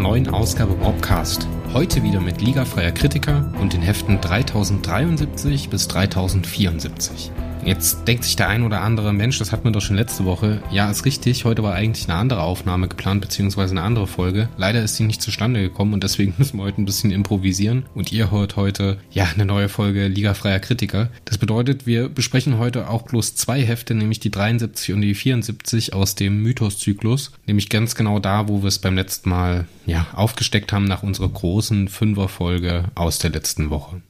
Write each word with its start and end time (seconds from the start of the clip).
neuen 0.00 0.28
Ausgabe 0.28 0.74
Bobcast. 0.74 1.46
Heute 1.74 2.02
wieder 2.02 2.20
mit 2.20 2.40
Liga 2.40 2.64
freier 2.64 2.92
Kritiker 2.92 3.52
und 3.60 3.74
den 3.74 3.82
Heften 3.82 4.20
3073 4.20 5.68
bis 5.68 5.88
3074. 5.88 7.30
Jetzt 7.64 8.08
denkt 8.08 8.24
sich 8.24 8.36
der 8.36 8.48
ein 8.48 8.62
oder 8.62 8.80
andere 8.80 9.12
Mensch, 9.12 9.38
das 9.38 9.52
hatten 9.52 9.64
wir 9.64 9.70
doch 9.70 9.82
schon 9.82 9.96
letzte 9.96 10.24
Woche. 10.24 10.62
Ja, 10.70 10.90
ist 10.90 11.04
richtig. 11.04 11.44
Heute 11.44 11.62
war 11.62 11.74
eigentlich 11.74 12.08
eine 12.08 12.18
andere 12.18 12.42
Aufnahme 12.42 12.88
geplant, 12.88 13.20
beziehungsweise 13.20 13.72
eine 13.72 13.82
andere 13.82 14.06
Folge. 14.06 14.48
Leider 14.56 14.82
ist 14.82 14.96
sie 14.96 15.04
nicht 15.04 15.20
zustande 15.20 15.60
gekommen 15.60 15.92
und 15.92 16.02
deswegen 16.02 16.34
müssen 16.38 16.56
wir 16.58 16.64
heute 16.64 16.80
ein 16.80 16.86
bisschen 16.86 17.10
improvisieren. 17.10 17.84
Und 17.94 18.12
ihr 18.12 18.30
hört 18.30 18.56
heute, 18.56 18.98
ja, 19.10 19.28
eine 19.34 19.44
neue 19.44 19.68
Folge 19.68 20.08
Liga 20.08 20.34
freier 20.34 20.58
Kritiker. 20.58 21.10
Das 21.26 21.38
bedeutet, 21.38 21.86
wir 21.86 22.08
besprechen 22.08 22.58
heute 22.58 22.88
auch 22.88 23.02
bloß 23.02 23.34
zwei 23.34 23.62
Hefte, 23.62 23.94
nämlich 23.94 24.20
die 24.20 24.30
73 24.30 24.94
und 24.94 25.02
die 25.02 25.14
74 25.14 25.92
aus 25.92 26.14
dem 26.14 26.42
Mythos-Zyklus. 26.42 27.32
Nämlich 27.46 27.68
ganz 27.68 27.94
genau 27.94 28.18
da, 28.18 28.48
wo 28.48 28.62
wir 28.62 28.68
es 28.68 28.78
beim 28.78 28.96
letzten 28.96 29.30
Mal, 29.30 29.66
ja, 29.86 30.06
aufgesteckt 30.14 30.72
haben 30.72 30.84
nach 30.84 31.02
unserer 31.02 31.28
großen 31.28 31.88
Fünfer-Folge 31.88 32.84
aus 32.94 33.18
der 33.18 33.30
letzten 33.30 33.70
Woche. 33.70 34.00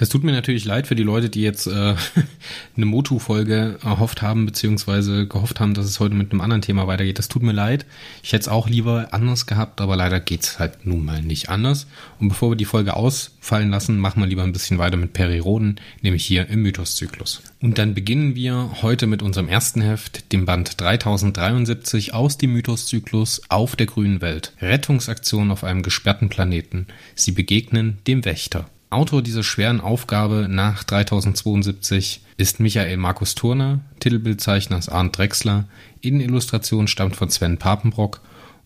Das 0.00 0.08
tut 0.08 0.24
mir 0.24 0.32
natürlich 0.32 0.64
leid 0.64 0.86
für 0.86 0.94
die 0.94 1.02
Leute, 1.02 1.28
die 1.28 1.42
jetzt 1.42 1.66
äh, 1.66 1.94
eine 2.74 2.86
Motu-Folge 2.86 3.78
erhofft 3.84 4.22
haben, 4.22 4.46
beziehungsweise 4.46 5.26
gehofft 5.26 5.60
haben, 5.60 5.74
dass 5.74 5.84
es 5.84 6.00
heute 6.00 6.14
mit 6.14 6.32
einem 6.32 6.40
anderen 6.40 6.62
Thema 6.62 6.86
weitergeht. 6.86 7.18
Das 7.18 7.28
tut 7.28 7.42
mir 7.42 7.52
leid. 7.52 7.84
Ich 8.22 8.32
hätte 8.32 8.40
es 8.40 8.48
auch 8.48 8.66
lieber 8.66 9.08
anders 9.10 9.44
gehabt, 9.44 9.82
aber 9.82 9.96
leider 9.96 10.18
geht's 10.18 10.58
halt 10.58 10.86
nun 10.86 11.04
mal 11.04 11.20
nicht 11.20 11.50
anders. 11.50 11.86
Und 12.18 12.30
bevor 12.30 12.52
wir 12.52 12.56
die 12.56 12.64
Folge 12.64 12.96
ausfallen 12.96 13.68
lassen, 13.68 13.98
machen 13.98 14.22
wir 14.22 14.26
lieber 14.26 14.42
ein 14.42 14.54
bisschen 14.54 14.78
weiter 14.78 14.96
mit 14.96 15.12
Periroden, 15.12 15.78
nämlich 16.00 16.24
hier 16.24 16.48
im 16.48 16.62
Mythos-Zyklus. 16.62 17.42
Und 17.60 17.76
dann 17.76 17.92
beginnen 17.92 18.34
wir 18.34 18.70
heute 18.80 19.06
mit 19.06 19.20
unserem 19.20 19.48
ersten 19.48 19.82
Heft, 19.82 20.32
dem 20.32 20.46
Band 20.46 20.80
3073 20.80 22.14
aus 22.14 22.38
dem 22.38 22.54
Mythos-Zyklus 22.54 23.42
auf 23.50 23.76
der 23.76 23.84
grünen 23.84 24.22
Welt. 24.22 24.54
Rettungsaktion 24.62 25.50
auf 25.50 25.62
einem 25.62 25.82
gesperrten 25.82 26.30
Planeten. 26.30 26.86
Sie 27.14 27.32
begegnen 27.32 27.98
dem 28.06 28.24
Wächter. 28.24 28.70
Autor 28.90 29.22
dieser 29.22 29.44
schweren 29.44 29.80
Aufgabe 29.80 30.48
nach 30.50 30.82
3072 30.82 32.22
ist 32.36 32.58
Michael 32.58 32.96
Markus 32.96 33.36
Turner, 33.36 33.78
Titelbildzeichner 34.00 34.78
ist 34.78 34.88
Arndt 34.88 35.16
Drexler, 35.16 35.66
Innenillustration 36.00 36.88
stammt 36.88 37.14
von 37.14 37.30
Sven 37.30 37.56
Papenbrock 37.56 38.20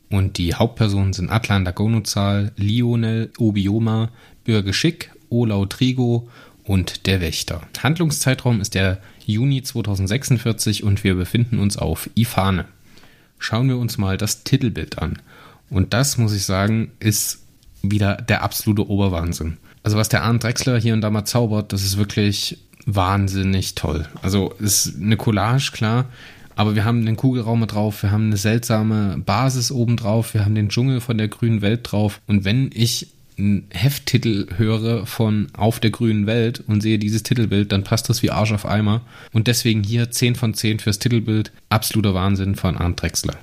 und 0.09 0.39
die 0.39 0.55
Hauptpersonen 0.55 1.13
sind 1.13 1.29
Atlan 1.29 1.67
Dagonozal, 1.67 2.53
Lionel 2.57 3.33
Obioma, 3.37 4.09
Bürger 4.45 4.73
Schick, 4.73 5.11
Olau 5.29 5.67
Trigo 5.67 6.27
und 6.65 7.05
der 7.05 7.21
Wächter. 7.21 7.61
Handlungszeitraum 7.83 8.63
ist 8.63 8.75
der 8.75 9.03
Juni 9.27 9.63
2046 9.63 10.85
und 10.85 11.05
wir 11.05 11.17
befinden 11.17 11.59
uns 11.59 11.77
auf 11.77 12.09
Ifane. 12.15 12.65
Schauen 13.39 13.69
wir 13.69 13.77
uns 13.77 13.99
mal 13.99 14.17
das 14.17 14.43
Titelbild 14.43 14.99
an. 14.99 15.19
Und 15.69 15.93
das, 15.93 16.17
muss 16.17 16.33
ich 16.33 16.45
sagen, 16.45 16.93
ist 16.99 17.43
wieder 17.83 18.17
der 18.17 18.43
absolute 18.43 18.89
Oberwahnsinn 18.89 19.59
also 19.85 19.97
was 19.97 20.09
der 20.09 20.25
Arndt 20.25 20.43
Drexler 20.43 20.81
hier 20.81 20.95
und 20.95 21.03
da 21.03 21.11
mal 21.11 21.25
zaubert, 21.25 21.73
das 21.73 21.85
ist 21.85 21.97
wirklich 21.97 22.59
wahnsinnig 22.87 23.75
toll. 23.75 24.07
Also 24.23 24.53
ist 24.59 24.97
eine 25.01 25.17
Collage, 25.17 25.71
klar, 25.73 26.07
aber 26.57 26.75
wir 26.75 26.85
haben 26.85 27.05
den 27.05 27.17
Kugelraum 27.17 27.67
drauf, 27.67 28.03
wir 28.03 28.11
haben 28.11 28.27
eine 28.27 28.37
seltsame 28.37 29.19
Basis 29.25 29.71
oben 29.71 29.97
drauf, 29.97 30.35
wir 30.35 30.45
haben 30.45 30.55
den 30.55 30.69
Dschungel 30.69 31.01
von 31.01 31.19
der 31.19 31.29
grünen 31.29 31.63
Welt 31.63 31.81
drauf. 31.85 32.21
Und 32.27 32.45
wenn 32.45 32.71
ich 32.73 33.09
einen 33.37 33.67
Hefttitel 33.71 34.47
höre 34.57 35.07
von 35.07 35.49
Auf 35.55 35.81
der 35.81 35.91
grünen 35.91 36.27
Welt 36.27 36.63
und 36.67 36.81
sehe 36.83 36.99
dieses 37.01 37.25
Titelbild, 37.25 37.73
dann 37.73 37.83
passt 37.83 38.09
das 38.09 38.23
wie 38.23 38.31
Arsch 38.31 38.53
auf 38.53 38.67
Eimer. 38.67 39.01
Und 39.33 39.49
deswegen 39.49 39.83
hier 39.83 40.11
10 40.11 40.37
von 40.37 40.55
10 40.55 40.79
fürs 40.79 41.01
Titelbild. 41.01 41.51
Absoluter 41.69 42.15
Wahnsinn 42.15 42.55
von 42.55 42.77
Arndt 42.77 43.03
Drexler. 43.03 43.35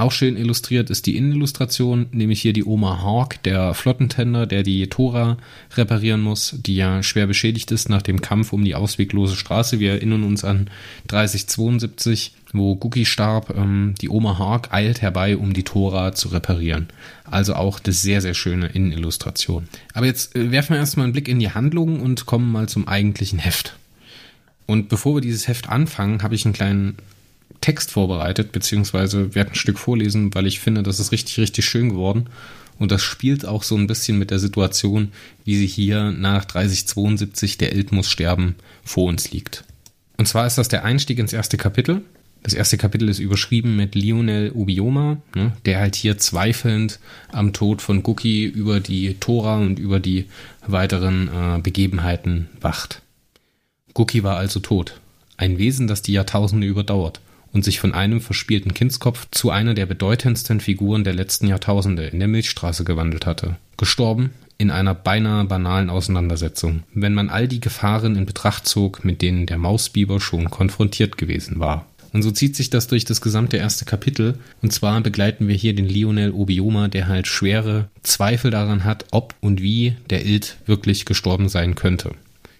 Auch 0.00 0.12
schön 0.12 0.36
illustriert 0.36 0.90
ist 0.90 1.06
die 1.06 1.16
Innenillustration, 1.16 2.06
nämlich 2.12 2.40
hier 2.40 2.52
die 2.52 2.64
Oma 2.64 3.02
Hawk, 3.02 3.42
der 3.42 3.74
Flottentender, 3.74 4.46
der 4.46 4.62
die 4.62 4.86
Tora 4.86 5.38
reparieren 5.76 6.20
muss, 6.20 6.54
die 6.56 6.76
ja 6.76 7.02
schwer 7.02 7.26
beschädigt 7.26 7.72
ist 7.72 7.88
nach 7.88 8.02
dem 8.02 8.20
Kampf 8.20 8.52
um 8.52 8.64
die 8.64 8.76
ausweglose 8.76 9.34
Straße. 9.34 9.80
Wir 9.80 9.94
erinnern 9.94 10.22
uns 10.22 10.44
an 10.44 10.70
3072, 11.08 12.36
wo 12.52 12.76
Gookie 12.76 13.06
starb. 13.06 13.52
Ähm, 13.56 13.96
die 14.00 14.08
Oma 14.08 14.38
Hawk 14.38 14.72
eilt 14.72 15.02
herbei, 15.02 15.36
um 15.36 15.52
die 15.52 15.64
Tora 15.64 16.12
zu 16.12 16.28
reparieren. 16.28 16.86
Also 17.28 17.54
auch 17.54 17.80
eine 17.84 17.92
sehr, 17.92 18.20
sehr 18.20 18.34
schöne 18.34 18.68
Innenillustration. 18.68 19.66
Aber 19.94 20.06
jetzt 20.06 20.36
äh, 20.36 20.52
werfen 20.52 20.74
wir 20.74 20.78
erstmal 20.78 21.06
einen 21.06 21.12
Blick 21.12 21.26
in 21.26 21.40
die 21.40 21.50
Handlung 21.50 21.98
und 21.98 22.24
kommen 22.24 22.52
mal 22.52 22.68
zum 22.68 22.86
eigentlichen 22.86 23.40
Heft. 23.40 23.76
Und 24.64 24.88
bevor 24.90 25.16
wir 25.16 25.22
dieses 25.22 25.48
Heft 25.48 25.68
anfangen, 25.68 26.22
habe 26.22 26.36
ich 26.36 26.44
einen 26.44 26.54
kleinen 26.54 26.98
Text 27.60 27.90
vorbereitet, 27.90 28.52
beziehungsweise 28.52 29.34
werde 29.34 29.52
ein 29.52 29.56
Stück 29.56 29.78
vorlesen, 29.78 30.34
weil 30.34 30.46
ich 30.46 30.60
finde, 30.60 30.82
das 30.82 31.00
ist 31.00 31.12
richtig, 31.12 31.38
richtig 31.38 31.64
schön 31.64 31.90
geworden. 31.90 32.28
Und 32.78 32.92
das 32.92 33.02
spielt 33.02 33.44
auch 33.44 33.64
so 33.64 33.76
ein 33.76 33.88
bisschen 33.88 34.18
mit 34.18 34.30
der 34.30 34.38
Situation, 34.38 35.12
wie 35.44 35.56
sie 35.56 35.66
hier 35.66 36.12
nach 36.12 36.44
3072 36.44 37.58
der 37.58 37.72
Eld 37.72 37.90
muss 37.90 38.08
sterben 38.08 38.54
vor 38.84 39.08
uns 39.08 39.32
liegt. 39.32 39.64
Und 40.16 40.26
zwar 40.26 40.46
ist 40.46 40.58
das 40.58 40.68
der 40.68 40.84
Einstieg 40.84 41.18
ins 41.18 41.32
erste 41.32 41.56
Kapitel. 41.56 42.02
Das 42.44 42.54
erste 42.54 42.78
Kapitel 42.78 43.08
ist 43.08 43.18
überschrieben 43.18 43.74
mit 43.74 43.96
Lionel 43.96 44.52
Obioma, 44.52 45.20
ne, 45.34 45.52
der 45.66 45.80
halt 45.80 45.96
hier 45.96 46.18
zweifelnd 46.18 47.00
am 47.32 47.52
Tod 47.52 47.82
von 47.82 48.04
Guki 48.04 48.44
über 48.44 48.78
die 48.78 49.14
Tora 49.14 49.58
und 49.58 49.80
über 49.80 49.98
die 49.98 50.26
weiteren 50.64 51.28
äh, 51.28 51.60
Begebenheiten 51.60 52.48
wacht. 52.60 53.02
Guki 53.92 54.22
war 54.22 54.36
also 54.36 54.60
tot. 54.60 55.00
Ein 55.36 55.58
Wesen, 55.58 55.88
das 55.88 56.02
die 56.02 56.12
Jahrtausende 56.12 56.66
überdauert 56.66 57.20
und 57.58 57.64
sich 57.64 57.80
von 57.80 57.92
einem 57.92 58.20
verspielten 58.20 58.72
Kindskopf 58.72 59.26
zu 59.32 59.50
einer 59.50 59.74
der 59.74 59.86
bedeutendsten 59.86 60.60
Figuren 60.60 61.02
der 61.02 61.12
letzten 61.12 61.48
Jahrtausende 61.48 62.06
in 62.06 62.20
der 62.20 62.28
Milchstraße 62.28 62.84
gewandelt 62.84 63.26
hatte. 63.26 63.56
Gestorben 63.76 64.30
in 64.58 64.70
einer 64.70 64.94
beinahe 64.94 65.44
banalen 65.44 65.90
Auseinandersetzung, 65.90 66.84
wenn 66.94 67.14
man 67.14 67.30
all 67.30 67.48
die 67.48 67.58
Gefahren 67.58 68.14
in 68.14 68.26
Betracht 68.26 68.68
zog, 68.68 69.04
mit 69.04 69.22
denen 69.22 69.46
der 69.46 69.58
Mausbiber 69.58 70.20
schon 70.20 70.50
konfrontiert 70.50 71.18
gewesen 71.18 71.58
war. 71.58 71.86
Und 72.12 72.22
so 72.22 72.30
zieht 72.30 72.54
sich 72.54 72.70
das 72.70 72.86
durch 72.86 73.04
das 73.04 73.20
gesamte 73.20 73.56
erste 73.56 73.84
Kapitel. 73.84 74.38
Und 74.62 74.72
zwar 74.72 75.00
begleiten 75.00 75.48
wir 75.48 75.56
hier 75.56 75.74
den 75.74 75.88
Lionel 75.88 76.30
Obioma, 76.30 76.86
der 76.86 77.08
halt 77.08 77.26
schwere 77.26 77.88
Zweifel 78.04 78.52
daran 78.52 78.84
hat, 78.84 79.04
ob 79.10 79.34
und 79.40 79.60
wie 79.60 79.96
der 80.10 80.24
Ild 80.24 80.58
wirklich 80.66 81.06
gestorben 81.06 81.48
sein 81.48 81.74
könnte. 81.74 82.12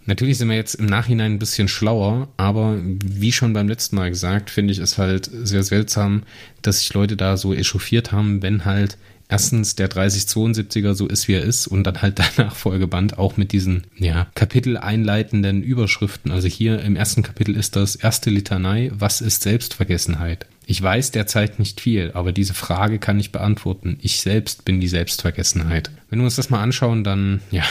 Natürlich 0.09 0.39
sind 0.39 0.49
wir 0.49 0.57
jetzt 0.57 0.77
im 0.77 0.87
Nachhinein 0.87 1.33
ein 1.33 1.39
bisschen 1.39 1.69
schlauer, 1.69 2.29
aber 2.39 2.79
wie 2.83 3.31
schon 3.31 3.53
beim 3.53 3.69
letzten 3.69 3.97
Mal 3.97 4.09
gesagt, 4.09 4.49
finde 4.49 4.73
ich 4.73 4.79
es 4.79 4.97
halt 4.97 5.29
sehr 5.31 5.63
seltsam, 5.63 6.23
dass 6.63 6.79
sich 6.79 6.95
Leute 6.95 7.15
da 7.15 7.37
so 7.37 7.53
echauffiert 7.53 8.11
haben, 8.11 8.41
wenn 8.41 8.65
halt 8.65 8.97
erstens 9.29 9.75
der 9.75 9.91
3072er 9.91 10.95
so 10.95 11.07
ist, 11.07 11.29
wie 11.29 11.35
er 11.35 11.43
ist 11.43 11.67
und 11.67 11.85
dann 11.85 12.01
halt 12.01 12.17
der 12.21 12.25
Nachfolgeband 12.39 13.19
auch 13.19 13.37
mit 13.37 13.53
diesen, 13.53 13.85
ja, 13.99 14.29
Kapitel 14.35 14.79
einleitenden 14.79 15.63
Überschriften. 15.63 16.33
Also 16.33 16.49
hier 16.49 16.81
im 16.81 16.97
ersten 16.97 17.23
Kapitel 17.23 17.55
ist 17.55 17.77
das 17.77 17.95
erste 17.95 18.31
Litanei, 18.31 18.91
was 18.95 19.21
ist 19.21 19.43
Selbstvergessenheit? 19.43 20.47
Ich 20.65 20.83
weiß 20.83 21.11
derzeit 21.11 21.59
nicht 21.59 21.83
viel, 21.83 22.13
aber 22.15 22.33
diese 22.33 22.54
Frage 22.54 22.99
kann 22.99 23.21
ich 23.21 23.31
beantworten. 23.31 23.99
Ich 24.01 24.22
selbst 24.22 24.65
bin 24.65 24.81
die 24.81 24.89
Selbstvergessenheit. 24.89 25.91
Wenn 26.09 26.21
wir 26.21 26.25
uns 26.25 26.37
das 26.37 26.49
mal 26.49 26.63
anschauen, 26.63 27.04
dann, 27.04 27.43
ja, 27.51 27.65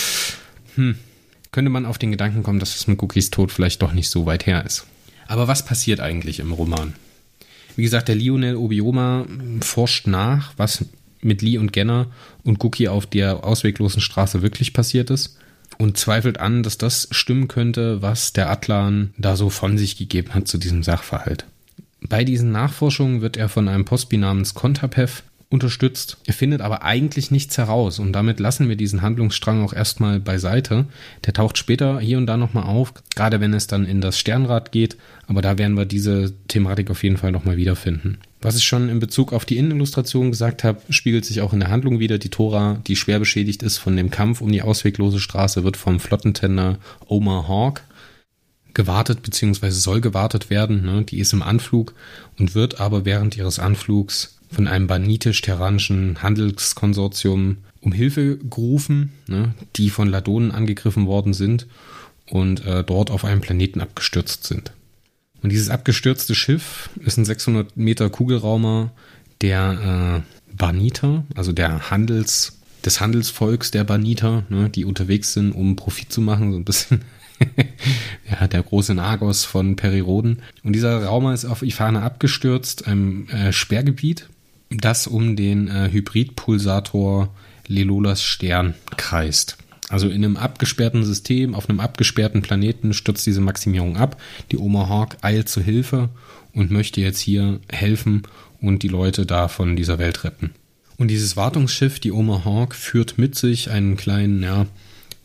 hm, 0.74 0.96
könnte 1.52 1.70
man 1.70 1.86
auf 1.86 1.98
den 1.98 2.10
Gedanken 2.10 2.42
kommen, 2.42 2.58
dass 2.58 2.74
es 2.74 2.86
mit 2.86 3.00
Cookies 3.02 3.30
Tod 3.30 3.52
vielleicht 3.52 3.82
doch 3.82 3.92
nicht 3.92 4.08
so 4.10 4.26
weit 4.26 4.46
her 4.46 4.64
ist. 4.64 4.86
Aber 5.28 5.48
was 5.48 5.64
passiert 5.64 6.00
eigentlich 6.00 6.40
im 6.40 6.52
Roman? 6.52 6.94
Wie 7.76 7.82
gesagt, 7.82 8.08
der 8.08 8.16
Lionel 8.16 8.56
Obioma 8.56 9.26
forscht 9.60 10.06
nach, 10.06 10.52
was 10.56 10.84
mit 11.20 11.40
Lee 11.40 11.58
und 11.58 11.72
Genner 11.72 12.06
und 12.42 12.62
Cookie 12.64 12.88
auf 12.88 13.06
der 13.06 13.44
ausweglosen 13.44 14.00
Straße 14.00 14.42
wirklich 14.42 14.72
passiert 14.72 15.10
ist 15.10 15.38
und 15.78 15.96
zweifelt 15.96 16.40
an, 16.40 16.62
dass 16.62 16.78
das 16.78 17.08
stimmen 17.12 17.48
könnte, 17.48 18.02
was 18.02 18.32
der 18.32 18.50
Atlan 18.50 19.14
da 19.16 19.36
so 19.36 19.48
von 19.48 19.78
sich 19.78 19.96
gegeben 19.96 20.34
hat 20.34 20.48
zu 20.48 20.58
diesem 20.58 20.82
Sachverhalt. 20.82 21.46
Bei 22.00 22.24
diesen 22.24 22.50
Nachforschungen 22.50 23.20
wird 23.20 23.36
er 23.36 23.48
von 23.48 23.68
einem 23.68 23.84
Postbi 23.84 24.16
namens 24.16 24.54
Kontapev 24.54 25.22
unterstützt. 25.52 26.16
Er 26.26 26.34
findet 26.34 26.60
aber 26.60 26.82
eigentlich 26.82 27.30
nichts 27.30 27.58
heraus 27.58 27.98
und 27.98 28.12
damit 28.12 28.40
lassen 28.40 28.68
wir 28.68 28.76
diesen 28.76 29.02
Handlungsstrang 29.02 29.62
auch 29.62 29.72
erstmal 29.72 30.20
beiseite. 30.20 30.86
Der 31.24 31.34
taucht 31.34 31.58
später 31.58 32.00
hier 32.00 32.18
und 32.18 32.26
da 32.26 32.36
nochmal 32.36 32.64
auf, 32.64 32.94
gerade 33.14 33.40
wenn 33.40 33.54
es 33.54 33.66
dann 33.66 33.84
in 33.84 34.00
das 34.00 34.18
Sternrad 34.18 34.72
geht, 34.72 34.96
aber 35.26 35.42
da 35.42 35.58
werden 35.58 35.76
wir 35.76 35.84
diese 35.84 36.32
Thematik 36.48 36.90
auf 36.90 37.02
jeden 37.02 37.16
Fall 37.16 37.32
nochmal 37.32 37.56
wiederfinden. 37.56 38.18
Was 38.40 38.56
ich 38.56 38.64
schon 38.64 38.88
in 38.88 38.98
Bezug 38.98 39.32
auf 39.32 39.44
die 39.44 39.56
Innenillustration 39.56 40.30
gesagt 40.30 40.64
habe, 40.64 40.80
spiegelt 40.88 41.24
sich 41.24 41.40
auch 41.40 41.52
in 41.52 41.60
der 41.60 41.70
Handlung 41.70 42.00
wieder. 42.00 42.18
Die 42.18 42.28
Tora, 42.28 42.80
die 42.86 42.96
schwer 42.96 43.20
beschädigt 43.20 43.62
ist 43.62 43.78
von 43.78 43.96
dem 43.96 44.10
Kampf 44.10 44.40
um 44.40 44.50
die 44.50 44.62
ausweglose 44.62 45.20
Straße, 45.20 45.62
wird 45.62 45.76
vom 45.76 46.00
Flottentender 46.00 46.78
Omar 47.06 47.46
Hawk 47.46 47.82
gewartet 48.74 49.22
bzw. 49.22 49.70
soll 49.70 50.00
gewartet 50.00 50.50
werden. 50.50 50.84
Ne? 50.84 51.02
Die 51.04 51.18
ist 51.18 51.32
im 51.32 51.42
Anflug 51.42 51.94
und 52.38 52.54
wird 52.54 52.80
aber 52.80 53.04
während 53.04 53.36
ihres 53.36 53.58
Anflugs 53.58 54.38
von 54.52 54.68
einem 54.68 54.86
banitisch-terranischen 54.86 56.22
Handelskonsortium 56.22 57.58
um 57.80 57.92
Hilfe 57.92 58.38
gerufen, 58.38 59.12
ne, 59.26 59.54
die 59.76 59.90
von 59.90 60.08
Ladonen 60.08 60.52
angegriffen 60.52 61.06
worden 61.06 61.34
sind 61.34 61.66
und 62.30 62.64
äh, 62.64 62.84
dort 62.84 63.10
auf 63.10 63.24
einem 63.24 63.40
Planeten 63.40 63.80
abgestürzt 63.80 64.44
sind. 64.44 64.72
Und 65.42 65.50
dieses 65.50 65.70
abgestürzte 65.70 66.34
Schiff 66.34 66.90
ist 67.00 67.18
ein 67.18 67.24
600 67.24 67.76
Meter 67.76 68.08
Kugelraumer, 68.08 68.92
der 69.40 70.22
äh, 70.22 70.56
Baniter, 70.56 71.24
also 71.34 71.52
der 71.52 71.90
Handels, 71.90 72.58
des 72.84 73.00
Handelsvolks 73.00 73.70
der 73.70 73.84
Baniter, 73.84 74.44
ne, 74.48 74.68
die 74.68 74.84
unterwegs 74.84 75.32
sind, 75.32 75.52
um 75.52 75.76
Profit 75.76 76.12
zu 76.12 76.20
machen, 76.20 76.52
so 76.52 76.58
ein 76.58 76.64
bisschen 76.64 77.02
ja, 78.30 78.46
der 78.46 78.62
große 78.62 78.94
Nagos 78.94 79.44
von 79.44 79.76
Periroden. 79.76 80.42
Und 80.62 80.74
dieser 80.74 81.04
Raumer 81.04 81.32
ist 81.34 81.44
auf 81.44 81.62
Ifane 81.62 82.02
abgestürzt, 82.02 82.86
einem 82.86 83.28
äh, 83.28 83.52
Sperrgebiet, 83.52 84.28
das 84.78 85.06
um 85.06 85.36
den 85.36 85.68
äh, 85.68 85.90
Hybridpulsator 85.90 87.28
Lelolas 87.66 88.22
Stern 88.22 88.74
kreist. 88.96 89.56
Also 89.88 90.08
in 90.08 90.24
einem 90.24 90.36
abgesperrten 90.36 91.04
System, 91.04 91.54
auf 91.54 91.68
einem 91.68 91.80
abgesperrten 91.80 92.42
Planeten 92.42 92.94
stürzt 92.94 93.26
diese 93.26 93.40
Maximierung 93.40 93.96
ab. 93.96 94.20
Die 94.50 94.56
Oma 94.56 94.88
Hawk 94.88 95.18
eilt 95.20 95.48
zu 95.48 95.60
Hilfe 95.60 96.08
und 96.54 96.70
möchte 96.70 97.00
jetzt 97.00 97.20
hier 97.20 97.60
helfen 97.70 98.22
und 98.60 98.82
die 98.82 98.88
Leute 98.88 99.26
da 99.26 99.48
von 99.48 99.76
dieser 99.76 99.98
Welt 99.98 100.24
retten. 100.24 100.52
Und 100.96 101.08
dieses 101.08 101.36
Wartungsschiff, 101.36 102.00
die 102.00 102.12
Oma 102.12 102.44
Hawk, 102.44 102.74
führt 102.74 103.18
mit 103.18 103.34
sich 103.34 103.70
einen 103.70 103.96
kleinen, 103.96 104.42
ja, 104.42 104.66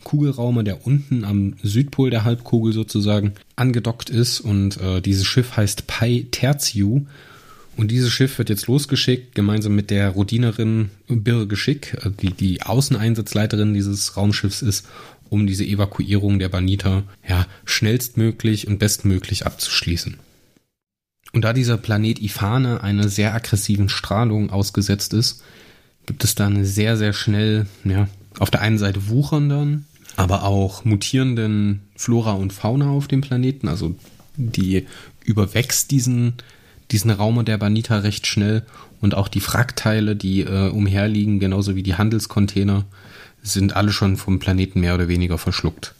Kugelraumer, 0.04 0.62
der 0.62 0.86
unten 0.86 1.24
am 1.24 1.54
Südpol 1.62 2.10
der 2.10 2.24
Halbkugel 2.24 2.72
sozusagen 2.72 3.34
angedockt 3.56 4.10
ist. 4.10 4.40
Und 4.40 4.80
äh, 4.80 5.00
dieses 5.00 5.26
Schiff 5.26 5.56
heißt 5.56 5.86
Pai 5.86 6.26
Tertiu 6.30 7.06
und 7.78 7.92
dieses 7.92 8.12
Schiff 8.12 8.38
wird 8.38 8.48
jetzt 8.50 8.66
losgeschickt, 8.66 9.36
gemeinsam 9.36 9.76
mit 9.76 9.90
der 9.90 10.10
Rodinerin 10.10 10.90
Birre 11.06 11.46
Geschick, 11.46 11.96
äh, 12.02 12.10
die 12.10 12.32
die 12.32 12.62
Außeneinsatzleiterin 12.62 13.72
dieses 13.72 14.16
Raumschiffs 14.16 14.62
ist, 14.62 14.88
um 15.30 15.46
diese 15.46 15.64
Evakuierung 15.64 16.40
der 16.40 16.48
Baniter 16.48 17.04
ja, 17.26 17.46
schnellstmöglich 17.64 18.66
und 18.66 18.80
bestmöglich 18.80 19.46
abzuschließen. 19.46 20.16
Und 21.32 21.42
da 21.42 21.52
dieser 21.52 21.76
Planet 21.76 22.20
Ifane 22.20 22.82
einer 22.82 23.08
sehr 23.08 23.32
aggressiven 23.32 23.88
Strahlung 23.88 24.50
ausgesetzt 24.50 25.14
ist, 25.14 25.44
gibt 26.06 26.24
es 26.24 26.34
da 26.34 26.46
eine 26.46 26.64
sehr, 26.64 26.96
sehr 26.96 27.12
schnell, 27.12 27.66
ja, 27.84 28.08
auf 28.40 28.50
der 28.50 28.60
einen 28.60 28.78
Seite 28.78 29.08
wuchernden, 29.08 29.86
aber 30.16 30.42
auch 30.42 30.84
mutierenden 30.84 31.82
Flora 31.94 32.32
und 32.32 32.52
Fauna 32.52 32.90
auf 32.90 33.06
dem 33.06 33.20
Planeten. 33.20 33.68
Also 33.68 33.94
die 34.36 34.86
überwächst 35.24 35.92
diesen 35.92 36.34
diesen 36.90 37.10
Raum 37.10 37.44
der 37.44 37.58
Banita 37.58 37.98
recht 37.98 38.26
schnell 38.26 38.64
und 39.00 39.14
auch 39.14 39.28
die 39.28 39.40
Frackteile, 39.40 40.16
die 40.16 40.40
äh, 40.42 40.70
umherliegen, 40.70 41.38
genauso 41.38 41.76
wie 41.76 41.82
die 41.82 41.94
Handelscontainer, 41.94 42.84
sind 43.42 43.76
alle 43.76 43.92
schon 43.92 44.16
vom 44.16 44.38
Planeten 44.38 44.80
mehr 44.80 44.94
oder 44.94 45.08
weniger 45.08 45.38
verschluckt. 45.38 45.94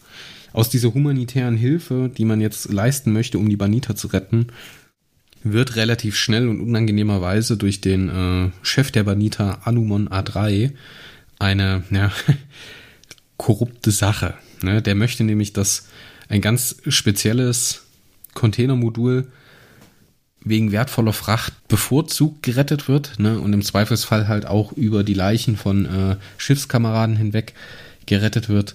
Aus 0.52 0.70
dieser 0.70 0.94
humanitären 0.94 1.56
Hilfe, 1.56 2.10
die 2.16 2.24
man 2.24 2.40
jetzt 2.40 2.72
leisten 2.72 3.12
möchte, 3.12 3.38
um 3.38 3.48
die 3.48 3.56
Banita 3.56 3.94
zu 3.94 4.08
retten, 4.08 4.48
wird 5.44 5.76
relativ 5.76 6.16
schnell 6.16 6.48
und 6.48 6.60
unangenehmerweise 6.60 7.56
durch 7.56 7.80
den 7.80 8.08
äh, 8.08 8.50
Chef 8.62 8.90
der 8.90 9.04
Banita, 9.04 9.60
Anumon 9.64 10.08
A3, 10.08 10.72
eine 11.38 11.84
ja, 11.90 12.10
korrupte 13.36 13.90
Sache. 13.90 14.34
Ne? 14.62 14.82
Der 14.82 14.94
möchte 14.94 15.22
nämlich, 15.24 15.52
dass 15.52 15.88
ein 16.28 16.40
ganz 16.40 16.76
spezielles 16.88 17.84
Containermodul 18.34 19.30
wegen 20.44 20.72
wertvoller 20.72 21.12
Fracht 21.12 21.52
bevorzugt 21.68 22.42
gerettet 22.42 22.88
wird 22.88 23.18
ne, 23.18 23.38
und 23.38 23.52
im 23.52 23.62
Zweifelsfall 23.62 24.28
halt 24.28 24.46
auch 24.46 24.72
über 24.72 25.04
die 25.04 25.14
Leichen 25.14 25.56
von 25.56 25.86
äh, 25.86 26.16
Schiffskameraden 26.36 27.16
hinweg 27.16 27.54
gerettet 28.06 28.48
wird, 28.48 28.74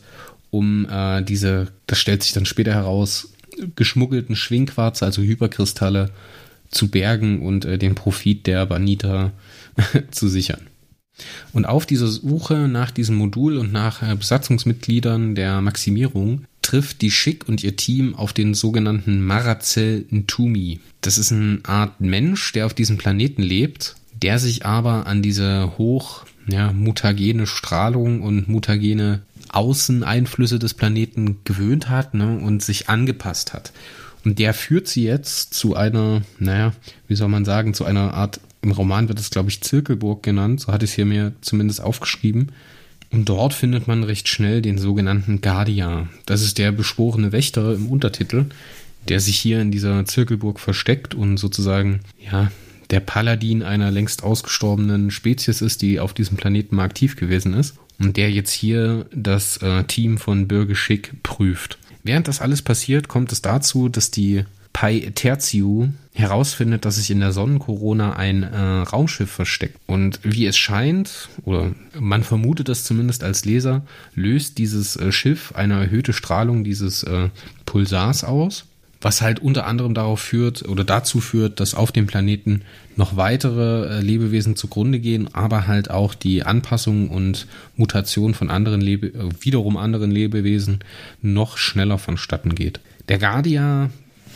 um 0.52 0.88
äh, 0.90 1.24
diese, 1.24 1.70
das 1.88 2.00
stellt 2.00 2.24
sich 2.24 2.34
dann 2.34 2.46
später 2.46 2.74
heraus, 2.74 3.34
geschmuggelten 3.76 4.36
Schwingquarze, 4.36 5.06
also 5.06 5.22
Hyperkristalle, 5.22 6.12
zu 6.70 6.90
bergen 6.90 7.42
und 7.42 7.66
äh, 7.66 7.78
den 7.78 7.96
Profit 7.96 8.48
der 8.48 8.66
Banita 8.66 9.32
zu 10.12 10.28
sichern. 10.28 10.62
Und 11.52 11.66
auf 11.66 11.86
dieser 11.86 12.08
Suche 12.08 12.68
nach 12.68 12.92
diesem 12.92 13.16
Modul 13.16 13.58
und 13.58 13.72
nach 13.72 14.02
äh, 14.02 14.16
Besatzungsmitgliedern 14.16 15.36
der 15.36 15.62
Maximierung 15.62 16.46
trifft 16.64 17.02
die 17.02 17.12
Schick 17.12 17.48
und 17.48 17.64
ihr 17.64 17.76
Team 17.76 18.16
auf 18.16 18.34
den 18.34 18.56
sogenannten 18.56 19.24
Maracel 19.24 20.06
Ntumi. 20.10 20.80
Das 21.02 21.20
ist 21.20 21.32
eine 21.32 21.60
Art 21.64 22.02
Mensch, 22.02 22.52
der 22.54 22.66
auf 22.66 22.74
diesem 22.74 22.98
Planeten 22.98 23.44
lebt, 23.44 23.96
der 24.22 24.40
sich 24.40 24.66
aber 24.66 25.06
an 25.06 25.22
diese 25.22 25.78
hoch 25.78 26.26
ja, 26.48 26.74
mutagene 26.74 27.46
Strahlung 27.46 28.22
und 28.22 28.48
mutagene 28.48 29.22
Außeneinflüsse 29.50 30.58
des 30.58 30.74
Planeten 30.74 31.38
gewöhnt 31.44 31.90
hat 31.90 32.14
ne, 32.14 32.40
und 32.40 32.64
sich 32.64 32.90
angepasst 32.90 33.54
hat. 33.54 33.72
Und 34.26 34.40
der 34.40 34.54
führt 34.54 34.88
sie 34.88 35.04
jetzt 35.04 35.54
zu 35.54 35.76
einer, 35.76 36.22
naja, 36.40 36.74
wie 37.08 37.16
soll 37.16 37.28
man 37.28 37.46
sagen, 37.46 37.74
zu 37.74 37.86
einer 37.86 38.14
Art, 38.14 38.40
im 38.62 38.72
Roman 38.72 39.10
wird 39.10 39.20
es, 39.20 39.30
glaube 39.30 39.50
ich, 39.50 39.62
Zirkelburg 39.62 40.24
genannt, 40.24 40.62
so 40.62 40.72
hatte 40.72 40.86
ich 40.86 40.92
es 40.92 40.96
hier 40.96 41.06
mir 41.06 41.34
zumindest 41.42 41.82
aufgeschrieben, 41.82 42.52
und 43.14 43.30
dort 43.30 43.54
findet 43.54 43.88
man 43.88 44.04
recht 44.04 44.28
schnell 44.28 44.62
den 44.62 44.80
sogenannten 44.80 45.40
Guardia. 45.40 46.08
Das 46.26 46.42
ist 46.42 46.58
der 46.58 46.72
beschworene 46.72 47.32
Wächter 47.32 47.76
im 47.76 47.88
Untertitel, 47.88 48.48
der 49.08 49.20
sich 49.20 49.38
hier 49.38 49.62
in 49.62 49.72
dieser 49.72 50.04
Zirkelburg 50.06 50.60
versteckt 50.60 51.14
und 51.14 51.38
sozusagen, 51.38 52.02
ja, 52.20 52.52
der 52.90 53.00
Paladin 53.00 53.62
einer 53.64 53.92
längst 53.92 54.24
ausgestorbenen 54.24 55.12
Spezies 55.12 55.62
ist, 55.62 55.82
die 55.84 56.00
auf 56.00 56.14
diesem 56.14 56.38
Planeten 56.38 56.76
mal 56.76 56.86
aktiv 56.86 57.16
gewesen 57.16 57.54
ist 57.54 57.76
und 58.00 58.18
der 58.18 58.32
jetzt 58.32 58.52
hier 58.52 59.06
das 59.14 59.58
äh, 59.58 59.84
Team 59.84 60.18
von 60.18 60.48
Bürgeschick 60.48 61.14
prüft. 61.22 61.78
Während 62.04 62.28
das 62.28 62.42
alles 62.42 62.62
passiert, 62.62 63.08
kommt 63.08 63.32
es 63.32 63.42
dazu, 63.42 63.90
dass 63.90 64.12
die 64.12 64.44
Pai 64.74 65.12
Tertiu 65.14 65.90
herausfindet, 66.14 66.84
dass 66.84 66.96
sich 66.96 67.10
in 67.12 67.20
der 67.20 67.32
Sonnenkorona 67.32 68.14
ein 68.14 68.44
äh, 68.44 68.58
Raumschiff 68.58 69.32
versteckt. 69.32 69.80
Und 69.86 70.20
wie 70.24 70.46
es 70.46 70.58
scheint, 70.58 71.30
oder 71.44 71.72
man 72.00 72.24
vermutet 72.24 72.70
das 72.70 72.84
zumindest 72.84 73.24
als 73.24 73.46
Leser, 73.46 73.84
löst 74.16 74.58
dieses 74.58 74.96
äh, 74.96 75.12
Schiff 75.12 75.54
eine 75.56 75.76
erhöhte 75.76 76.14
Strahlung 76.14 76.64
dieses 76.64 77.04
äh, 77.04 77.30
Pulsars 77.66 78.24
aus, 78.24 78.66
was 79.02 79.22
halt 79.22 79.40
unter 79.40 79.66
anderem 79.66 79.94
darauf 79.94 80.22
führt 80.22 80.68
oder 80.68 80.84
dazu 80.84 81.20
führt, 81.20 81.60
dass 81.60 81.76
auf 81.76 81.92
dem 81.92 82.08
Planeten 82.08 82.62
noch 82.96 83.16
weitere 83.16 83.98
äh, 83.98 84.02
Lebewesen 84.02 84.56
zugrunde 84.56 85.00
gehen, 85.00 85.34
aber 85.34 85.68
halt 85.68 85.90
auch 85.90 86.14
die 86.14 86.44
Anpassung 86.44 87.10
und 87.10 87.48
Mutation 87.76 88.34
von 88.34 88.50
anderen 88.50 88.82
Lebe 88.82 89.12
wiederum 89.40 89.78
anderen 89.78 90.12
Lebewesen 90.12 90.80
noch 91.22 91.58
schneller 91.58 91.98
vonstatten 91.98 92.54
geht. 92.54 92.80
Der 93.10 93.20
Guardia 93.20 93.90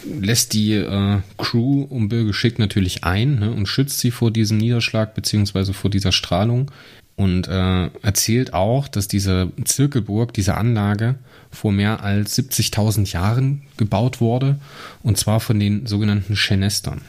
lässt 0.03 0.53
die 0.53 0.73
äh, 0.73 1.19
Crew 1.37 1.83
um 1.89 2.09
Bill 2.09 2.25
geschickt 2.25 2.59
natürlich 2.59 3.03
ein 3.03 3.39
ne, 3.39 3.51
und 3.51 3.67
schützt 3.67 3.99
sie 3.99 4.11
vor 4.11 4.31
diesem 4.31 4.57
Niederschlag 4.57 5.13
beziehungsweise 5.13 5.73
vor 5.73 5.89
dieser 5.89 6.11
Strahlung 6.11 6.71
und 7.15 7.47
äh, 7.47 7.89
erzählt 8.03 8.53
auch, 8.53 8.87
dass 8.87 9.07
diese 9.07 9.51
Zirkelburg, 9.65 10.33
diese 10.33 10.55
Anlage 10.55 11.15
vor 11.51 11.71
mehr 11.71 12.03
als 12.03 12.37
70.000 12.37 13.11
Jahren 13.11 13.63
gebaut 13.77 14.21
wurde 14.21 14.59
und 15.03 15.17
zwar 15.17 15.39
von 15.39 15.59
den 15.59 15.87
sogenannten 15.87 16.35
Schenestern. 16.35 17.01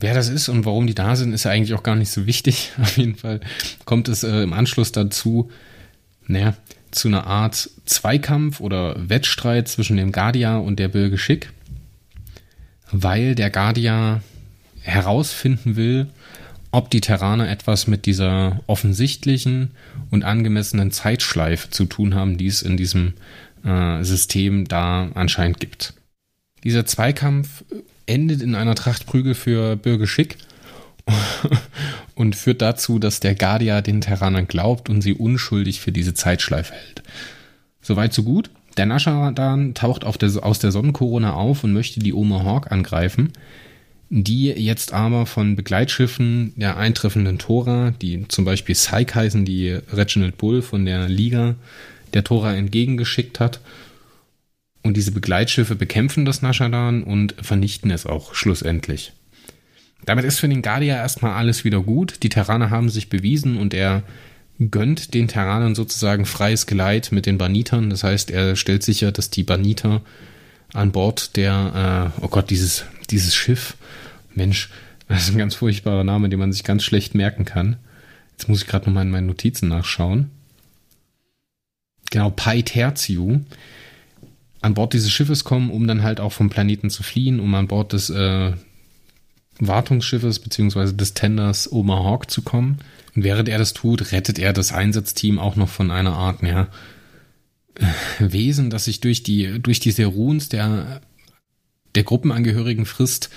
Wer 0.00 0.14
das 0.14 0.30
ist 0.30 0.48
und 0.48 0.64
warum 0.64 0.86
die 0.86 0.94
da 0.94 1.14
sind, 1.14 1.34
ist 1.34 1.44
ja 1.44 1.50
eigentlich 1.50 1.74
auch 1.74 1.82
gar 1.82 1.96
nicht 1.96 2.10
so 2.10 2.24
wichtig. 2.26 2.72
Auf 2.80 2.96
jeden 2.96 3.16
Fall 3.16 3.40
kommt 3.84 4.08
es 4.08 4.22
äh, 4.22 4.42
im 4.42 4.54
Anschluss 4.54 4.92
dazu, 4.92 5.50
naja, 6.26 6.54
zu 6.90 7.08
einer 7.08 7.26
Art 7.26 7.70
Zweikampf 7.84 8.60
oder 8.60 8.96
Wettstreit 9.08 9.68
zwischen 9.68 9.96
dem 9.96 10.10
Guardia 10.10 10.56
und 10.56 10.78
der 10.78 10.88
Bill 10.88 11.10
Geschick 11.10 11.52
weil 12.92 13.34
der 13.34 13.50
Guardia 13.50 14.22
herausfinden 14.82 15.76
will, 15.76 16.08
ob 16.72 16.90
die 16.90 17.00
Terraner 17.00 17.50
etwas 17.50 17.86
mit 17.86 18.06
dieser 18.06 18.60
offensichtlichen 18.66 19.72
und 20.10 20.24
angemessenen 20.24 20.92
Zeitschleife 20.92 21.70
zu 21.70 21.84
tun 21.84 22.14
haben, 22.14 22.38
die 22.38 22.46
es 22.46 22.62
in 22.62 22.76
diesem 22.76 23.14
äh, 23.64 24.02
System 24.04 24.68
da 24.68 25.10
anscheinend 25.14 25.60
gibt. 25.60 25.94
Dieser 26.62 26.86
Zweikampf 26.86 27.64
endet 28.06 28.42
in 28.42 28.54
einer 28.54 28.74
Tracht 28.74 29.06
Prügel 29.06 29.34
für 29.34 29.76
Bürgerschick 29.76 30.36
und 32.14 32.36
führt 32.36 32.62
dazu, 32.62 32.98
dass 32.98 33.20
der 33.20 33.34
Guardia 33.34 33.80
den 33.80 34.00
Terranern 34.00 34.46
glaubt 34.46 34.88
und 34.88 35.02
sie 35.02 35.14
unschuldig 35.14 35.80
für 35.80 35.92
diese 35.92 36.14
Zeitschleife 36.14 36.74
hält. 36.74 37.02
Soweit 37.80 38.12
so 38.12 38.22
gut. 38.22 38.50
Der 38.76 38.86
Naschadan 38.86 39.74
taucht 39.74 40.04
der, 40.22 40.44
aus 40.44 40.58
der 40.58 40.72
Sonnenkorona 40.72 41.32
auf 41.32 41.64
und 41.64 41.72
möchte 41.72 42.00
die 42.00 42.14
Oma 42.14 42.44
Hawk 42.44 42.70
angreifen, 42.70 43.32
die 44.08 44.46
jetzt 44.46 44.92
aber 44.92 45.26
von 45.26 45.56
Begleitschiffen 45.56 46.52
der 46.56 46.76
eintreffenden 46.76 47.38
Tora, 47.38 47.92
die 48.02 48.26
zum 48.28 48.44
Beispiel 48.44 48.74
Syke 48.74 49.14
heißen, 49.14 49.44
die 49.44 49.78
Reginald 49.92 50.38
Bull 50.38 50.62
von 50.62 50.84
der 50.84 51.08
Liga 51.08 51.56
der 52.14 52.24
Tora 52.24 52.54
entgegengeschickt 52.54 53.40
hat. 53.40 53.60
Und 54.82 54.96
diese 54.96 55.12
Begleitschiffe 55.12 55.74
bekämpfen 55.74 56.24
das 56.24 56.42
Naschadan 56.42 57.02
und 57.02 57.34
vernichten 57.40 57.90
es 57.90 58.06
auch 58.06 58.34
schlussendlich. 58.34 59.12
Damit 60.06 60.24
ist 60.24 60.40
für 60.40 60.48
den 60.48 60.62
Guardia 60.62 60.96
erstmal 60.96 61.32
alles 61.32 61.64
wieder 61.64 61.80
gut. 61.80 62.22
Die 62.22 62.30
Terraner 62.30 62.70
haben 62.70 62.88
sich 62.88 63.10
bewiesen 63.10 63.58
und 63.58 63.74
er 63.74 64.02
gönnt 64.68 65.14
den 65.14 65.28
Terranern 65.28 65.74
sozusagen 65.74 66.26
freies 66.26 66.66
Geleit 66.66 67.12
mit 67.12 67.26
den 67.26 67.38
Banitern. 67.38 67.90
Das 67.90 68.04
heißt, 68.04 68.30
er 68.30 68.56
stellt 68.56 68.82
sicher, 68.82 69.10
dass 69.12 69.30
die 69.30 69.42
Baniter 69.42 70.02
an 70.72 70.92
Bord 70.92 71.36
der, 71.36 72.12
äh, 72.20 72.22
oh 72.24 72.28
Gott, 72.28 72.50
dieses, 72.50 72.84
dieses 73.10 73.34
Schiff, 73.34 73.76
Mensch, 74.34 74.70
Das 75.10 75.24
ist 75.24 75.34
ein 75.34 75.38
ganz 75.38 75.56
furchtbarer 75.56 76.04
Name, 76.04 76.28
den 76.28 76.38
man 76.38 76.52
sich 76.52 76.62
ganz 76.62 76.84
schlecht 76.84 77.16
merken 77.16 77.44
kann. 77.44 77.76
Jetzt 78.32 78.48
muss 78.48 78.62
ich 78.62 78.68
gerade 78.68 78.86
nochmal 78.86 79.04
in 79.04 79.10
meinen 79.10 79.26
Notizen 79.26 79.68
nachschauen. 79.68 80.30
Genau, 82.12 82.30
Pai 82.30 82.62
Tertiu. 82.62 83.40
An 84.60 84.74
Bord 84.74 84.92
dieses 84.92 85.10
Schiffes 85.10 85.42
kommen, 85.42 85.70
um 85.70 85.88
dann 85.88 86.04
halt 86.04 86.20
auch 86.20 86.32
vom 86.32 86.48
Planeten 86.48 86.90
zu 86.90 87.02
fliehen, 87.02 87.40
um 87.40 87.52
an 87.56 87.66
Bord 87.66 87.92
des 87.92 88.08
äh, 88.10 88.52
Wartungsschiffes 89.58 90.38
bzw. 90.38 90.92
des 90.92 91.14
Tenders 91.14 91.72
Omahawk 91.72 92.30
zu 92.30 92.42
kommen. 92.42 92.78
Und 93.14 93.24
während 93.24 93.48
er 93.48 93.58
das 93.58 93.72
tut, 93.72 94.12
rettet 94.12 94.38
er 94.38 94.52
das 94.52 94.72
Einsatzteam 94.72 95.38
auch 95.38 95.56
noch 95.56 95.68
von 95.68 95.90
einer 95.90 96.12
Art, 96.12 96.42
ja, 96.42 96.68
Wesen, 98.18 98.70
das 98.70 98.84
sich 98.84 99.00
durch 99.00 99.22
die, 99.22 99.60
durch 99.60 99.80
diese 99.80 100.04
Runes 100.04 100.48
der, 100.48 101.00
der 101.94 102.02
Gruppenangehörigen 102.02 102.86
frisst. 102.86 103.30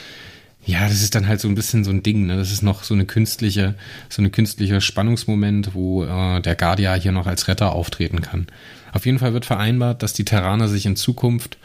Ja, 0.66 0.88
das 0.88 1.02
ist 1.02 1.16
dann 1.16 1.28
halt 1.28 1.42
so 1.42 1.48
ein 1.48 1.56
bisschen 1.56 1.84
so 1.84 1.92
ein 1.92 2.04
Ding, 2.04 2.26
ne? 2.26 2.38
Das 2.38 2.52
ist 2.52 2.62
noch 2.62 2.84
so 2.84 2.94
eine 2.94 3.06
künstliche, 3.06 3.76
so 4.10 4.22
eine 4.22 4.30
künstliche 4.30 4.80
Spannungsmoment, 4.80 5.74
wo 5.74 6.06
äh, 6.06 6.42
der 6.42 6.56
Guardia 6.56 6.94
hier 6.96 7.12
noch 7.12 7.28
als 7.28 7.48
Retter 7.48 7.74
auftreten 7.74 8.22
kann. 8.22 8.48
Auf 8.94 9.06
jeden 9.06 9.20
Fall 9.20 9.34
wird 9.34 9.46
vereinbart, 9.46 10.04
dass 10.04 10.14
die 10.14 10.26
Terraner 10.26 10.70
sich 10.70 10.86
in 10.86 10.96
Zukunft 10.96 11.58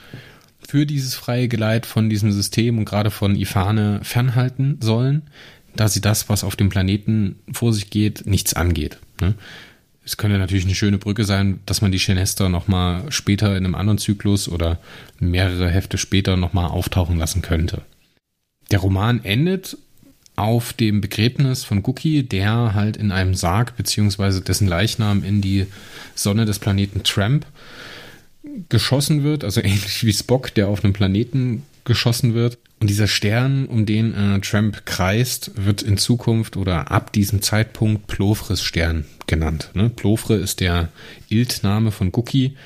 für 0.67 0.85
dieses 0.85 1.15
freie 1.15 1.47
Geleit 1.47 1.87
von 1.87 2.11
diesem 2.11 2.33
System 2.33 2.79
und 2.79 2.85
gerade 2.85 3.11
von 3.11 3.37
Ifane 3.37 4.00
fernhalten 4.03 4.79
sollen, 4.81 5.23
da 5.78 5.88
sie 5.88 6.00
das, 6.00 6.28
was 6.28 6.44
auf 6.44 6.56
dem 6.56 6.68
Planeten 6.68 7.37
vor 7.52 7.73
sich 7.73 7.88
geht, 7.90 8.26
nichts 8.26 8.54
angeht. 8.54 8.99
Ne? 9.20 9.35
Es 10.04 10.16
könnte 10.16 10.38
natürlich 10.38 10.64
eine 10.64 10.75
schöne 10.75 10.99
Brücke 10.99 11.25
sein, 11.25 11.61
dass 11.66 11.82
man 11.82 11.92
die 11.92 11.99
Shenester 11.99 12.49
nochmal 12.49 13.12
später 13.12 13.56
in 13.56 13.64
einem 13.64 13.75
anderen 13.75 13.99
Zyklus 13.99 14.49
oder 14.49 14.80
mehrere 15.20 15.70
Hefte 15.70 15.97
später 15.97 16.37
nochmal 16.37 16.66
auftauchen 16.66 17.16
lassen 17.16 17.42
könnte. 17.42 17.82
Der 18.70 18.80
Roman 18.80 19.25
endet 19.25 19.78
auf 20.35 20.73
dem 20.73 21.00
Begräbnis 21.00 21.62
von 21.64 21.82
Guki, 21.82 22.23
der 22.23 22.75
halt 22.75 22.97
in 22.97 23.12
einem 23.12 23.35
Sarg 23.35 23.76
beziehungsweise 23.76 24.40
dessen 24.40 24.66
Leichnam 24.66 25.23
in 25.23 25.40
die 25.42 25.66
Sonne 26.14 26.44
des 26.44 26.58
Planeten 26.58 27.02
Tramp 27.04 27.47
geschossen 28.68 29.23
wird, 29.23 29.44
also 29.44 29.61
ähnlich 29.64 30.04
wie 30.04 30.12
Spock, 30.12 30.54
der 30.54 30.68
auf 30.68 30.82
einem 30.82 30.92
Planeten 30.92 31.64
geschossen 31.88 32.35
wird. 32.35 32.59
Und 32.80 32.88
dieser 32.88 33.09
Stern, 33.09 33.66
um 33.66 33.85
den 33.87 34.14
äh, 34.14 34.40
Tramp 34.40 34.87
kreist, 34.87 35.50
wird 35.57 35.83
in 35.83 35.99
Zukunft 35.99 36.57
oder 36.57 36.92
ab 36.92 37.12
diesem 37.12 37.42
Zeitpunkt 37.42 38.07
Plofres 38.07 38.62
Stern 38.62 39.04
genannt. 39.26 39.71
Ne? 39.75 39.90
Plofre 39.90 40.37
ist 40.37 40.61
der 40.61 40.90
Iltname 41.28 41.90
von 41.90 42.12
Guki. 42.12 42.57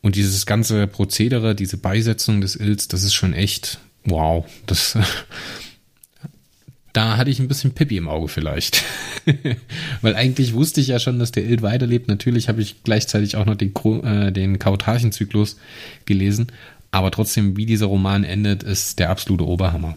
Und 0.00 0.16
dieses 0.16 0.46
ganze 0.46 0.86
Prozedere, 0.86 1.54
diese 1.54 1.76
Beisetzung 1.76 2.40
des 2.40 2.56
Ilts, 2.56 2.88
das 2.88 3.02
ist 3.04 3.14
schon 3.14 3.32
echt 3.32 3.78
wow. 4.04 4.44
Das, 4.66 4.98
da 6.92 7.16
hatte 7.16 7.30
ich 7.30 7.40
ein 7.40 7.48
bisschen 7.48 7.72
Pippi 7.72 7.96
im 7.96 8.08
Auge 8.08 8.28
vielleicht. 8.28 8.84
Weil 10.02 10.14
eigentlich 10.14 10.54
wusste 10.54 10.80
ich 10.80 10.88
ja 10.88 10.98
schon, 10.98 11.18
dass 11.18 11.32
der 11.32 11.44
Ilt 11.44 11.62
weiterlebt. 11.62 12.08
Natürlich 12.08 12.48
habe 12.48 12.60
ich 12.62 12.82
gleichzeitig 12.84 13.36
auch 13.36 13.46
noch 13.46 13.56
den, 13.56 13.72
äh, 14.04 14.32
den 14.32 14.58
Kautarchenzyklus 14.58 15.56
gelesen. 16.04 16.48
Aber 16.92 17.10
trotzdem, 17.10 17.56
wie 17.56 17.66
dieser 17.66 17.86
Roman 17.86 18.22
endet, 18.22 18.62
ist 18.62 18.98
der 18.98 19.10
absolute 19.10 19.46
Oberhammer. 19.46 19.96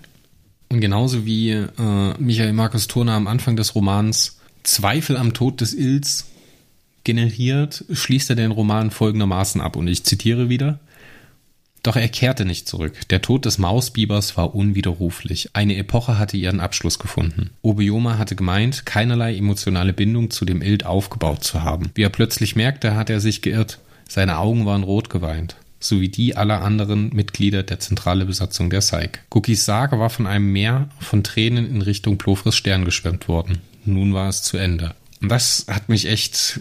Und 0.69 0.79
genauso 0.79 1.25
wie 1.25 1.51
äh, 1.51 2.13
Michael 2.17 2.53
Markus 2.53 2.87
Turner 2.87 3.13
am 3.13 3.27
Anfang 3.27 3.55
des 3.55 3.75
Romans 3.75 4.39
Zweifel 4.63 5.17
am 5.17 5.33
Tod 5.33 5.61
des 5.61 5.73
Ills 5.73 6.25
generiert, 7.03 7.85
schließt 7.91 8.31
er 8.31 8.35
den 8.35 8.49
Roman 8.51 8.89
folgendermaßen 8.89 9.61
ab. 9.61 9.75
Und 9.75 9.87
ich 9.87 10.05
zitiere 10.05 10.49
wieder. 10.49 10.79
Doch 11.83 11.97
er 11.97 12.07
kehrte 12.07 12.45
nicht 12.45 12.67
zurück. 12.67 13.07
Der 13.09 13.21
Tod 13.21 13.45
des 13.45 13.59
Mausbibers 13.59 14.37
war 14.37 14.55
unwiderruflich. 14.55 15.49
Eine 15.53 15.75
Epoche 15.75 16.17
hatte 16.17 16.35
ihren 16.35 16.59
Abschluss 16.59 16.97
gefunden. 16.97 17.51
Obioma 17.61 18.17
hatte 18.17 18.35
gemeint, 18.35 18.87
keinerlei 18.87 19.35
emotionale 19.35 19.93
Bindung 19.93 20.31
zu 20.31 20.45
dem 20.45 20.63
Ild 20.63 20.85
aufgebaut 20.85 21.43
zu 21.43 21.61
haben. 21.61 21.91
Wie 21.93 22.01
er 22.01 22.09
plötzlich 22.09 22.55
merkte, 22.55 22.95
hat 22.95 23.11
er 23.11 23.19
sich 23.19 23.43
geirrt. 23.43 23.79
Seine 24.09 24.39
Augen 24.39 24.65
waren 24.65 24.81
rot 24.81 25.11
geweint 25.11 25.57
sowie 25.87 26.09
die 26.09 26.35
aller 26.35 26.61
anderen 26.61 27.09
Mitglieder 27.09 27.63
der 27.63 27.79
zentrale 27.79 28.25
Besatzung 28.25 28.69
der 28.69 28.79
Psyche. 28.79 29.11
Cookies 29.31 29.65
Sage 29.65 29.99
war 29.99 30.09
von 30.09 30.27
einem 30.27 30.51
Meer 30.51 30.89
von 30.99 31.23
Tränen 31.23 31.69
in 31.69 31.81
Richtung 31.81 32.17
Plofres 32.17 32.55
Stern 32.55 32.85
geschwemmt 32.85 33.27
worden. 33.27 33.59
Nun 33.85 34.13
war 34.13 34.29
es 34.29 34.43
zu 34.43 34.57
Ende. 34.57 34.95
Und 35.21 35.29
das 35.29 35.65
hat 35.69 35.89
mich 35.89 36.07
echt. 36.07 36.59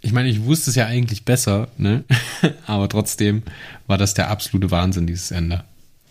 Ich 0.00 0.12
meine, 0.12 0.28
ich 0.28 0.44
wusste 0.44 0.70
es 0.70 0.76
ja 0.76 0.86
eigentlich 0.86 1.24
besser, 1.24 1.68
ne? 1.76 2.04
Aber 2.66 2.88
trotzdem 2.88 3.42
war 3.86 3.98
das 3.98 4.14
der 4.14 4.30
absolute 4.30 4.70
Wahnsinn, 4.70 5.06
dieses 5.06 5.30
Ende. 5.30 5.64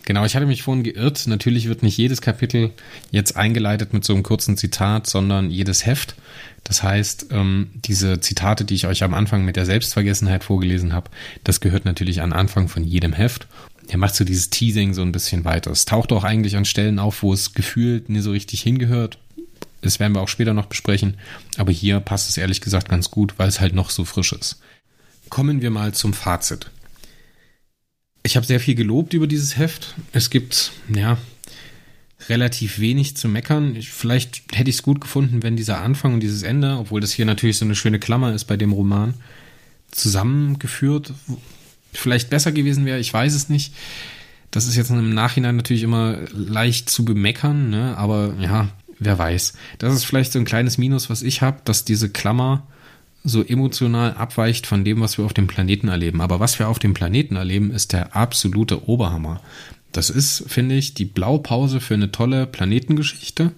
Genau, 0.04 0.24
ich 0.24 0.34
hatte 0.34 0.46
mich 0.46 0.62
vorhin 0.62 0.82
geirrt. 0.82 1.26
Natürlich 1.26 1.68
wird 1.68 1.82
nicht 1.82 1.96
jedes 1.96 2.20
Kapitel 2.20 2.70
jetzt 3.10 3.36
eingeleitet 3.36 3.92
mit 3.92 4.04
so 4.04 4.12
einem 4.12 4.22
kurzen 4.22 4.56
Zitat, 4.56 5.06
sondern 5.06 5.50
jedes 5.50 5.86
Heft. 5.86 6.16
Das 6.64 6.82
heißt, 6.82 7.26
ähm, 7.30 7.70
diese 7.74 8.20
Zitate, 8.20 8.64
die 8.64 8.74
ich 8.74 8.86
euch 8.86 9.02
am 9.02 9.14
Anfang 9.14 9.44
mit 9.44 9.56
der 9.56 9.66
Selbstvergessenheit 9.66 10.44
vorgelesen 10.44 10.92
habe, 10.92 11.10
das 11.44 11.60
gehört 11.60 11.84
natürlich 11.84 12.22
an 12.22 12.32
Anfang 12.32 12.68
von 12.68 12.84
jedem 12.84 13.12
Heft. 13.12 13.48
Er 13.88 13.98
macht 13.98 14.14
so 14.14 14.24
dieses 14.24 14.50
Teasing 14.50 14.94
so 14.94 15.02
ein 15.02 15.12
bisschen 15.12 15.44
weiter. 15.44 15.70
Es 15.70 15.84
taucht 15.84 16.12
auch 16.12 16.24
eigentlich 16.24 16.56
an 16.56 16.64
Stellen 16.64 16.98
auf, 16.98 17.22
wo 17.22 17.32
es 17.32 17.52
gefühlt 17.54 18.08
nie 18.08 18.20
so 18.20 18.30
richtig 18.30 18.62
hingehört. 18.62 19.18
Das 19.80 19.98
werden 19.98 20.14
wir 20.14 20.20
auch 20.20 20.28
später 20.28 20.54
noch 20.54 20.66
besprechen. 20.66 21.18
Aber 21.56 21.72
hier 21.72 21.98
passt 21.98 22.30
es 22.30 22.36
ehrlich 22.36 22.60
gesagt 22.60 22.88
ganz 22.88 23.10
gut, 23.10 23.34
weil 23.38 23.48
es 23.48 23.60
halt 23.60 23.74
noch 23.74 23.90
so 23.90 24.04
frisch 24.04 24.32
ist. 24.32 24.60
Kommen 25.28 25.62
wir 25.62 25.70
mal 25.70 25.92
zum 25.92 26.14
Fazit. 26.14 26.70
Ich 28.22 28.36
habe 28.36 28.46
sehr 28.46 28.60
viel 28.60 28.76
gelobt 28.76 29.14
über 29.14 29.26
dieses 29.26 29.56
Heft. 29.56 29.94
Es 30.12 30.30
gibt, 30.30 30.70
ja, 30.94 31.18
relativ 32.28 32.78
wenig 32.78 33.16
zu 33.16 33.28
meckern. 33.28 33.76
Ich, 33.76 33.90
vielleicht 33.90 34.42
hätte 34.52 34.70
ich 34.70 34.76
es 34.76 34.82
gut 34.82 35.00
gefunden, 35.00 35.42
wenn 35.42 35.56
dieser 35.56 35.80
Anfang 35.80 36.14
und 36.14 36.20
dieses 36.20 36.42
Ende, 36.42 36.76
obwohl 36.78 37.00
das 37.00 37.12
hier 37.12 37.26
natürlich 37.26 37.58
so 37.58 37.64
eine 37.64 37.76
schöne 37.76 37.98
Klammer 37.98 38.34
ist 38.34 38.44
bei 38.44 38.56
dem 38.56 38.72
Roman, 38.72 39.14
zusammengeführt 39.90 41.12
vielleicht 41.92 42.30
besser 42.30 42.52
gewesen 42.52 42.86
wäre. 42.86 42.98
Ich 42.98 43.12
weiß 43.12 43.34
es 43.34 43.48
nicht. 43.48 43.74
Das 44.50 44.66
ist 44.66 44.76
jetzt 44.76 44.90
im 44.90 45.14
Nachhinein 45.14 45.56
natürlich 45.56 45.82
immer 45.82 46.18
leicht 46.32 46.90
zu 46.90 47.04
bemeckern, 47.04 47.70
ne? 47.70 47.96
aber 47.96 48.34
ja, 48.40 48.68
wer 48.98 49.18
weiß. 49.18 49.54
Das 49.78 49.94
ist 49.94 50.04
vielleicht 50.04 50.32
so 50.32 50.38
ein 50.38 50.44
kleines 50.44 50.78
Minus, 50.78 51.08
was 51.08 51.22
ich 51.22 51.40
habe, 51.40 51.60
dass 51.64 51.84
diese 51.84 52.10
Klammer 52.10 52.66
so 53.24 53.42
emotional 53.42 54.14
abweicht 54.14 54.66
von 54.66 54.84
dem, 54.84 55.00
was 55.00 55.16
wir 55.16 55.24
auf 55.24 55.32
dem 55.32 55.46
Planeten 55.46 55.88
erleben. 55.88 56.20
Aber 56.20 56.40
was 56.40 56.58
wir 56.58 56.68
auf 56.68 56.78
dem 56.78 56.92
Planeten 56.92 57.36
erleben, 57.36 57.70
ist 57.70 57.92
der 57.92 58.16
absolute 58.16 58.88
Oberhammer. 58.88 59.40
Das 59.92 60.10
ist, 60.10 60.44
finde 60.48 60.74
ich, 60.74 60.94
die 60.94 61.04
Blaupause 61.04 61.80
für 61.80 61.94
eine 61.94 62.10
tolle 62.10 62.46
Planetengeschichte 62.46 63.52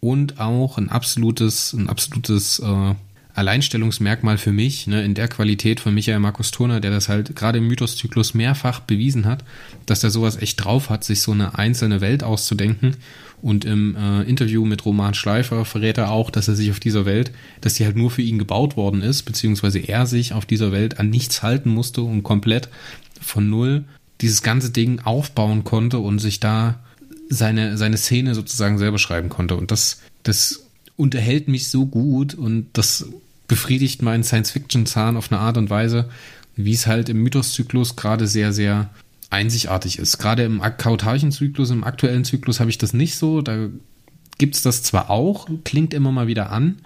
und 0.00 0.40
auch 0.40 0.78
ein 0.78 0.88
absolutes, 0.88 1.72
ein 1.72 1.88
absolutes 1.88 2.58
äh, 2.60 2.94
Alleinstellungsmerkmal 3.34 4.38
für 4.38 4.52
mich, 4.52 4.86
ne, 4.86 5.04
in 5.04 5.12
der 5.12 5.28
Qualität 5.28 5.78
von 5.80 5.92
Michael 5.92 6.20
Markus 6.20 6.50
Turner, 6.50 6.80
der 6.80 6.90
das 6.90 7.10
halt 7.10 7.36
gerade 7.36 7.58
im 7.58 7.68
Mythoszyklus 7.68 8.32
mehrfach 8.32 8.80
bewiesen 8.80 9.26
hat, 9.26 9.44
dass 9.84 10.02
er 10.02 10.10
sowas 10.10 10.36
echt 10.40 10.64
drauf 10.64 10.88
hat, 10.88 11.04
sich 11.04 11.20
so 11.20 11.32
eine 11.32 11.58
einzelne 11.58 12.00
Welt 12.00 12.24
auszudenken. 12.24 12.96
Und 13.42 13.66
im 13.66 13.94
äh, 13.94 14.22
Interview 14.22 14.64
mit 14.64 14.86
Roman 14.86 15.12
Schleifer 15.12 15.66
verrät 15.66 15.98
er 15.98 16.10
auch, 16.10 16.30
dass 16.30 16.48
er 16.48 16.54
sich 16.54 16.70
auf 16.70 16.80
dieser 16.80 17.04
Welt, 17.04 17.30
dass 17.60 17.74
die 17.74 17.84
halt 17.84 17.96
nur 17.96 18.10
für 18.10 18.22
ihn 18.22 18.38
gebaut 18.38 18.78
worden 18.78 19.02
ist, 19.02 19.24
beziehungsweise 19.24 19.80
er 19.80 20.06
sich 20.06 20.32
auf 20.32 20.46
dieser 20.46 20.72
Welt 20.72 20.98
an 20.98 21.10
nichts 21.10 21.42
halten 21.42 21.68
musste 21.68 22.00
und 22.00 22.22
komplett 22.22 22.70
von 23.20 23.50
null 23.50 23.84
dieses 24.20 24.42
ganze 24.42 24.70
Ding 24.70 25.00
aufbauen 25.00 25.64
konnte 25.64 25.98
und 25.98 26.18
sich 26.18 26.40
da 26.40 26.80
seine, 27.28 27.76
seine 27.76 27.96
Szene 27.96 28.34
sozusagen 28.34 28.78
selber 28.78 28.98
schreiben 28.98 29.28
konnte. 29.28 29.56
Und 29.56 29.70
das, 29.70 30.00
das 30.22 30.66
unterhält 30.96 31.48
mich 31.48 31.68
so 31.68 31.86
gut 31.86 32.34
und 32.34 32.68
das 32.72 33.06
befriedigt 33.48 34.02
meinen 34.02 34.24
Science-Fiction-Zahn 34.24 35.16
auf 35.16 35.30
eine 35.30 35.40
Art 35.40 35.56
und 35.56 35.70
Weise, 35.70 36.08
wie 36.56 36.72
es 36.72 36.86
halt 36.86 37.08
im 37.08 37.22
Mythos-Zyklus 37.22 37.96
gerade 37.96 38.26
sehr, 38.26 38.52
sehr 38.52 38.90
einzigartig 39.30 39.98
ist. 39.98 40.18
Gerade 40.18 40.44
im 40.44 40.60
Kautarchen-Zyklus, 40.60 41.70
im 41.70 41.84
aktuellen 41.84 42.24
Zyklus 42.24 42.60
habe 42.60 42.70
ich 42.70 42.78
das 42.78 42.92
nicht 42.92 43.16
so. 43.16 43.42
Da 43.42 43.68
gibt 44.38 44.54
es 44.54 44.62
das 44.62 44.82
zwar 44.82 45.10
auch, 45.10 45.48
klingt 45.64 45.94
immer 45.94 46.12
mal 46.12 46.26
wieder 46.26 46.50
an, 46.50 46.76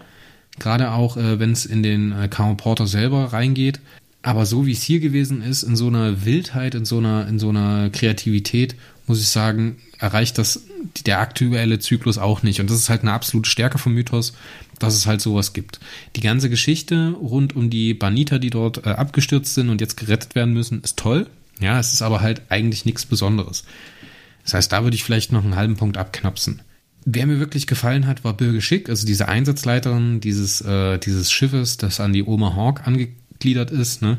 gerade 0.58 0.92
auch 0.92 1.16
äh, 1.16 1.38
wenn 1.38 1.52
es 1.52 1.66
in 1.66 1.82
den 1.82 2.12
äh, 2.12 2.28
Karl 2.28 2.56
Porter 2.56 2.87
selber 2.87 3.32
reingeht, 3.32 3.80
aber 4.22 4.44
so 4.46 4.66
wie 4.66 4.72
es 4.72 4.82
hier 4.82 5.00
gewesen 5.00 5.42
ist, 5.42 5.62
in 5.62 5.76
so 5.76 5.86
einer 5.86 6.24
Wildheit, 6.24 6.74
in 6.74 6.84
so 6.84 6.98
einer, 6.98 7.26
in 7.26 7.38
so 7.38 7.48
einer 7.48 7.90
Kreativität, 7.90 8.76
muss 9.06 9.20
ich 9.20 9.28
sagen, 9.28 9.78
erreicht 9.98 10.38
das 10.38 10.64
der 11.06 11.20
aktuelle 11.20 11.78
Zyklus 11.78 12.18
auch 12.18 12.42
nicht. 12.42 12.60
Und 12.60 12.70
das 12.70 12.78
ist 12.78 12.90
halt 12.90 13.02
eine 13.02 13.12
absolute 13.12 13.48
Stärke 13.48 13.78
vom 13.78 13.94
Mythos, 13.94 14.34
dass 14.78 14.94
es 14.94 15.06
halt 15.06 15.20
sowas 15.20 15.52
gibt. 15.52 15.80
Die 16.16 16.20
ganze 16.20 16.50
Geschichte 16.50 17.14
rund 17.20 17.56
um 17.56 17.70
die 17.70 17.94
Baniter, 17.94 18.38
die 18.38 18.50
dort 18.50 18.86
äh, 18.86 18.90
abgestürzt 18.90 19.54
sind 19.54 19.68
und 19.68 19.80
jetzt 19.80 19.96
gerettet 19.96 20.34
werden 20.34 20.54
müssen, 20.54 20.82
ist 20.82 20.98
toll. 20.98 21.26
Ja, 21.60 21.78
es 21.78 21.92
ist 21.92 22.02
aber 22.02 22.20
halt 22.20 22.42
eigentlich 22.48 22.84
nichts 22.84 23.04
Besonderes. 23.06 23.64
Das 24.44 24.54
heißt, 24.54 24.72
da 24.72 24.82
würde 24.84 24.94
ich 24.94 25.04
vielleicht 25.04 25.32
noch 25.32 25.44
einen 25.44 25.56
halben 25.56 25.76
Punkt 25.76 25.98
abknapsen. 25.98 26.62
Wer 27.04 27.26
mir 27.26 27.38
wirklich 27.38 27.66
gefallen 27.66 28.06
hat, 28.06 28.24
war 28.24 28.34
Birge 28.34 28.60
Schick, 28.60 28.88
also 28.88 29.06
diese 29.06 29.28
Einsatzleiterin 29.28 30.20
dieses, 30.20 30.60
äh, 30.60 30.98
dieses 30.98 31.32
Schiffes, 31.32 31.76
das 31.76 32.00
an 32.00 32.12
die 32.12 32.24
Oma 32.24 32.54
Hawk 32.54 32.86
ange 32.86 33.08
gegliedert 33.40 33.70
ist, 33.70 34.02
ne? 34.02 34.18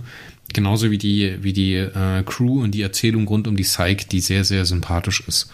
Genauso 0.54 0.92
wie 0.92 0.98
die, 0.98 1.38
wie 1.42 1.54
die 1.54 1.76
äh, 1.76 2.24
Crew 2.26 2.62
und 2.62 2.72
die 2.72 2.82
Erzählung 2.82 3.26
rund 3.26 3.48
um 3.48 3.56
die 3.56 3.64
Psyche, 3.64 4.08
die 4.12 4.20
sehr, 4.20 4.44
sehr 4.44 4.66
sympathisch 4.66 5.24
ist. 5.26 5.50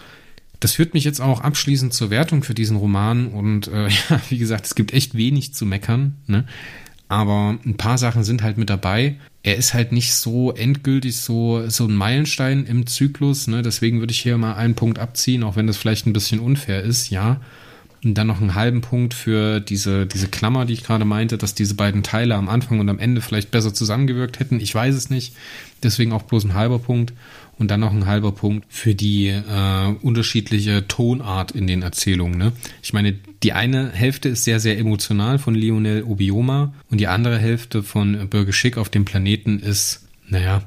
Das 0.58 0.72
führt 0.72 0.92
mich 0.92 1.04
jetzt 1.04 1.20
auch 1.20 1.40
abschließend 1.40 1.94
zur 1.94 2.10
Wertung 2.10 2.42
für 2.42 2.54
diesen 2.54 2.76
Roman 2.76 3.28
und 3.28 3.68
äh, 3.68 3.88
ja, 4.10 4.20
wie 4.28 4.38
gesagt, 4.38 4.66
es 4.66 4.74
gibt 4.74 4.92
echt 4.92 5.14
wenig 5.16 5.54
zu 5.54 5.66
meckern, 5.66 6.16
ne? 6.26 6.44
Aber 7.10 7.58
ein 7.64 7.78
paar 7.78 7.96
Sachen 7.96 8.22
sind 8.22 8.42
halt 8.42 8.58
mit 8.58 8.68
dabei. 8.68 9.16
Er 9.42 9.56
ist 9.56 9.72
halt 9.72 9.92
nicht 9.92 10.12
so 10.12 10.52
endgültig 10.52 11.16
so, 11.16 11.66
so 11.70 11.86
ein 11.86 11.94
Meilenstein 11.94 12.66
im 12.66 12.86
Zyklus, 12.86 13.46
ne? 13.46 13.62
Deswegen 13.62 14.00
würde 14.00 14.12
ich 14.12 14.20
hier 14.20 14.36
mal 14.36 14.54
einen 14.54 14.74
Punkt 14.74 14.98
abziehen, 14.98 15.42
auch 15.42 15.56
wenn 15.56 15.66
das 15.66 15.76
vielleicht 15.76 16.06
ein 16.06 16.12
bisschen 16.12 16.40
unfair 16.40 16.82
ist, 16.82 17.08
ja. 17.10 17.40
Und 18.04 18.14
dann 18.14 18.28
noch 18.28 18.40
einen 18.40 18.54
halben 18.54 18.80
Punkt 18.80 19.12
für 19.12 19.60
diese, 19.60 20.06
diese 20.06 20.28
Klammer, 20.28 20.66
die 20.66 20.72
ich 20.72 20.84
gerade 20.84 21.04
meinte, 21.04 21.36
dass 21.36 21.54
diese 21.54 21.74
beiden 21.74 22.02
Teile 22.02 22.36
am 22.36 22.48
Anfang 22.48 22.78
und 22.78 22.88
am 22.88 22.98
Ende 22.98 23.20
vielleicht 23.20 23.50
besser 23.50 23.74
zusammengewirkt 23.74 24.38
hätten. 24.38 24.60
Ich 24.60 24.74
weiß 24.74 24.94
es 24.94 25.10
nicht. 25.10 25.34
Deswegen 25.82 26.12
auch 26.12 26.22
bloß 26.22 26.44
ein 26.44 26.54
halber 26.54 26.78
Punkt. 26.78 27.12
Und 27.58 27.72
dann 27.72 27.80
noch 27.80 27.92
ein 27.92 28.06
halber 28.06 28.30
Punkt 28.30 28.66
für 28.68 28.94
die 28.94 29.26
äh, 29.26 29.94
unterschiedliche 30.00 30.86
Tonart 30.86 31.50
in 31.50 31.66
den 31.66 31.82
Erzählungen. 31.82 32.38
Ne? 32.38 32.52
Ich 32.82 32.92
meine, 32.92 33.14
die 33.42 33.52
eine 33.52 33.90
Hälfte 33.90 34.28
ist 34.28 34.44
sehr, 34.44 34.60
sehr 34.60 34.78
emotional 34.78 35.40
von 35.40 35.56
Lionel 35.56 36.04
Obioma 36.04 36.72
und 36.88 36.98
die 36.98 37.08
andere 37.08 37.36
Hälfte 37.38 37.82
von 37.82 38.28
Bürger 38.28 38.52
Schick 38.52 38.78
auf 38.78 38.90
dem 38.90 39.04
Planeten 39.04 39.58
ist, 39.58 40.06
naja, 40.28 40.62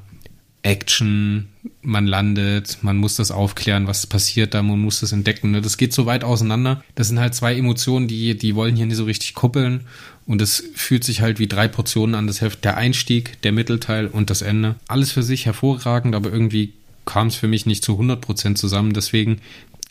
Action, 0.63 1.47
man 1.81 2.05
landet, 2.05 2.79
man 2.81 2.97
muss 2.97 3.15
das 3.15 3.31
aufklären, 3.31 3.87
was 3.87 4.05
passiert 4.05 4.53
da, 4.53 4.61
man 4.61 4.79
muss 4.79 4.99
das 4.99 5.11
entdecken. 5.11 5.51
Ne? 5.51 5.61
Das 5.61 5.77
geht 5.77 5.93
so 5.93 6.05
weit 6.05 6.23
auseinander. 6.23 6.83
Das 6.95 7.07
sind 7.07 7.19
halt 7.19 7.33
zwei 7.33 7.55
Emotionen, 7.55 8.07
die, 8.07 8.37
die 8.37 8.55
wollen 8.55 8.75
hier 8.75 8.85
nicht 8.85 8.97
so 8.97 9.05
richtig 9.05 9.33
kuppeln. 9.33 9.81
Und 10.27 10.41
es 10.41 10.63
fühlt 10.75 11.03
sich 11.03 11.21
halt 11.21 11.39
wie 11.39 11.47
drei 11.47 11.67
Portionen 11.67 12.15
an 12.15 12.27
das 12.27 12.41
Heft. 12.41 12.63
Der 12.63 12.77
Einstieg, 12.77 13.41
der 13.41 13.51
Mittelteil 13.51 14.07
und 14.07 14.29
das 14.29 14.43
Ende. 14.43 14.75
Alles 14.87 15.11
für 15.11 15.23
sich 15.23 15.45
hervorragend, 15.45 16.13
aber 16.13 16.31
irgendwie 16.31 16.73
kam 17.05 17.27
es 17.27 17.35
für 17.35 17.47
mich 17.47 17.65
nicht 17.65 17.83
zu 17.83 17.99
100% 17.99 18.55
zusammen. 18.55 18.93
Deswegen 18.93 19.41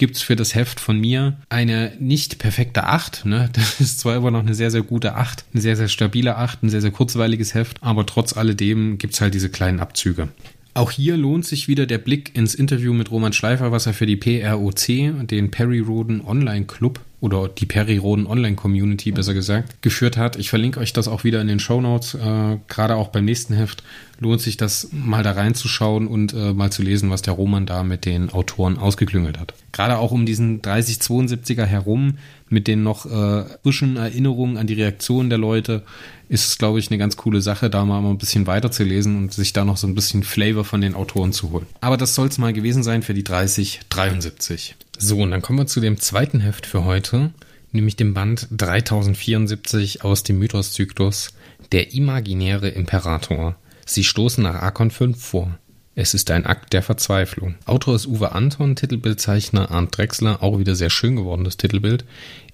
gibt 0.00 0.16
es 0.16 0.22
für 0.22 0.36
das 0.36 0.54
Heft 0.54 0.80
von 0.80 0.98
mir 0.98 1.36
eine 1.50 1.92
nicht 1.98 2.38
perfekte 2.38 2.84
8. 2.84 3.26
Ne? 3.26 3.50
Das 3.52 3.80
ist 3.80 4.00
zwar 4.00 4.16
immer 4.16 4.30
noch 4.30 4.40
eine 4.40 4.54
sehr, 4.54 4.70
sehr 4.70 4.82
gute 4.82 5.16
8, 5.16 5.44
eine 5.52 5.60
sehr, 5.60 5.76
sehr 5.76 5.88
stabile 5.88 6.36
8, 6.36 6.62
ein 6.62 6.70
sehr, 6.70 6.80
sehr 6.80 6.90
kurzweiliges 6.90 7.54
Heft, 7.54 7.82
aber 7.82 8.06
trotz 8.06 8.34
alledem 8.36 8.96
gibt 8.96 9.14
es 9.14 9.20
halt 9.20 9.34
diese 9.34 9.50
kleinen 9.50 9.80
Abzüge. 9.80 10.28
Auch 10.72 10.92
hier 10.92 11.16
lohnt 11.16 11.44
sich 11.46 11.66
wieder 11.66 11.86
der 11.86 11.98
Blick 11.98 12.36
ins 12.36 12.54
Interview 12.54 12.92
mit 12.92 13.10
Roman 13.10 13.32
Schleifer, 13.32 13.72
was 13.72 13.86
er 13.86 13.94
für 13.94 14.06
die 14.06 14.16
PROC, 14.16 15.26
den 15.26 15.50
Perry 15.50 15.80
Roden 15.80 16.20
Online 16.20 16.64
Club 16.64 17.00
oder 17.20 17.48
die 17.48 17.66
Perry 17.66 17.98
Roden 17.98 18.26
Online 18.26 18.56
Community 18.56 19.12
besser 19.12 19.34
gesagt, 19.34 19.82
geführt 19.82 20.16
hat. 20.16 20.36
Ich 20.36 20.48
verlinke 20.48 20.80
euch 20.80 20.92
das 20.92 21.08
auch 21.08 21.24
wieder 21.24 21.40
in 21.40 21.48
den 21.48 21.58
Show 21.58 21.80
Notes. 21.80 22.14
Äh, 22.14 22.58
Gerade 22.68 22.96
auch 22.96 23.08
beim 23.08 23.24
nächsten 23.24 23.54
Heft 23.54 23.82
lohnt 24.20 24.40
sich 24.40 24.56
das 24.56 24.88
mal 24.92 25.22
da 25.22 25.32
reinzuschauen 25.32 26.06
und 26.06 26.32
äh, 26.32 26.52
mal 26.54 26.70
zu 26.70 26.82
lesen, 26.82 27.10
was 27.10 27.22
der 27.22 27.34
Roman 27.34 27.66
da 27.66 27.82
mit 27.82 28.06
den 28.06 28.30
Autoren 28.30 28.78
ausgeklüngelt 28.78 29.38
hat. 29.38 29.54
Gerade 29.72 29.98
auch 29.98 30.12
um 30.12 30.24
diesen 30.24 30.62
3072er 30.62 31.64
herum 31.64 32.14
mit 32.50 32.66
den 32.66 32.82
noch 32.82 33.06
äh, 33.06 33.44
frischen 33.62 33.96
Erinnerungen 33.96 34.58
an 34.58 34.66
die 34.66 34.74
Reaktionen 34.74 35.30
der 35.30 35.38
Leute 35.38 35.82
ist 36.28 36.46
es, 36.46 36.58
glaube 36.58 36.78
ich, 36.78 36.90
eine 36.90 36.98
ganz 36.98 37.16
coole 37.16 37.40
Sache, 37.40 37.70
da 37.70 37.84
mal 37.84 38.04
ein 38.04 38.18
bisschen 38.18 38.46
weiter 38.46 38.70
zu 38.70 38.84
lesen 38.84 39.16
und 39.16 39.32
sich 39.32 39.52
da 39.52 39.64
noch 39.64 39.76
so 39.76 39.86
ein 39.86 39.94
bisschen 39.94 40.22
Flavor 40.22 40.64
von 40.64 40.80
den 40.80 40.94
Autoren 40.94 41.32
zu 41.32 41.50
holen. 41.50 41.66
Aber 41.80 41.96
das 41.96 42.14
soll 42.14 42.28
es 42.28 42.38
mal 42.38 42.52
gewesen 42.52 42.82
sein 42.82 43.02
für 43.02 43.14
die 43.14 43.24
3073. 43.24 44.76
So, 44.98 45.18
und 45.18 45.30
dann 45.30 45.42
kommen 45.42 45.58
wir 45.58 45.66
zu 45.66 45.80
dem 45.80 45.98
zweiten 45.98 46.40
Heft 46.40 46.66
für 46.66 46.84
heute, 46.84 47.30
nämlich 47.72 47.96
dem 47.96 48.14
Band 48.14 48.48
3074 48.50 50.04
aus 50.04 50.22
dem 50.22 50.38
Mythos-Zyklus 50.38 51.32
Der 51.72 51.94
imaginäre 51.94 52.68
Imperator. 52.68 53.56
Sie 53.86 54.04
stoßen 54.04 54.42
nach 54.42 54.54
Arkon 54.54 54.90
5 54.90 55.20
vor. 55.20 55.58
Es 56.02 56.14
ist 56.14 56.30
ein 56.30 56.46
Akt 56.46 56.72
der 56.72 56.82
Verzweiflung. 56.82 57.56
Autor 57.66 57.94
ist 57.94 58.06
Uwe 58.06 58.32
Anton, 58.32 58.74
Titelbildzeichner 58.74 59.70
Arndt 59.70 59.98
Drexler, 59.98 60.42
auch 60.42 60.58
wieder 60.58 60.74
sehr 60.74 60.88
schön 60.88 61.16
gewordenes 61.16 61.58
Titelbild 61.58 62.06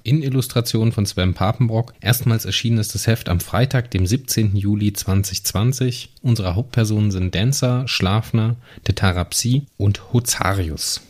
in 0.02 0.20
Illustration 0.20 0.90
von 0.90 1.06
Sven 1.06 1.32
Papenbrock. 1.32 1.94
Erstmals 2.00 2.44
erschienen 2.44 2.78
ist 2.78 2.96
das 2.96 3.06
Heft 3.06 3.28
am 3.28 3.38
Freitag, 3.38 3.92
dem 3.92 4.04
17. 4.04 4.56
Juli 4.56 4.92
2020. 4.92 6.08
Unsere 6.22 6.56
Hauptpersonen 6.56 7.12
sind 7.12 7.36
Dancer, 7.36 7.86
Schlafner, 7.86 8.56
der 8.88 8.96
Tarapsi 8.96 9.66
und 9.76 10.12
Hozarius. 10.12 11.02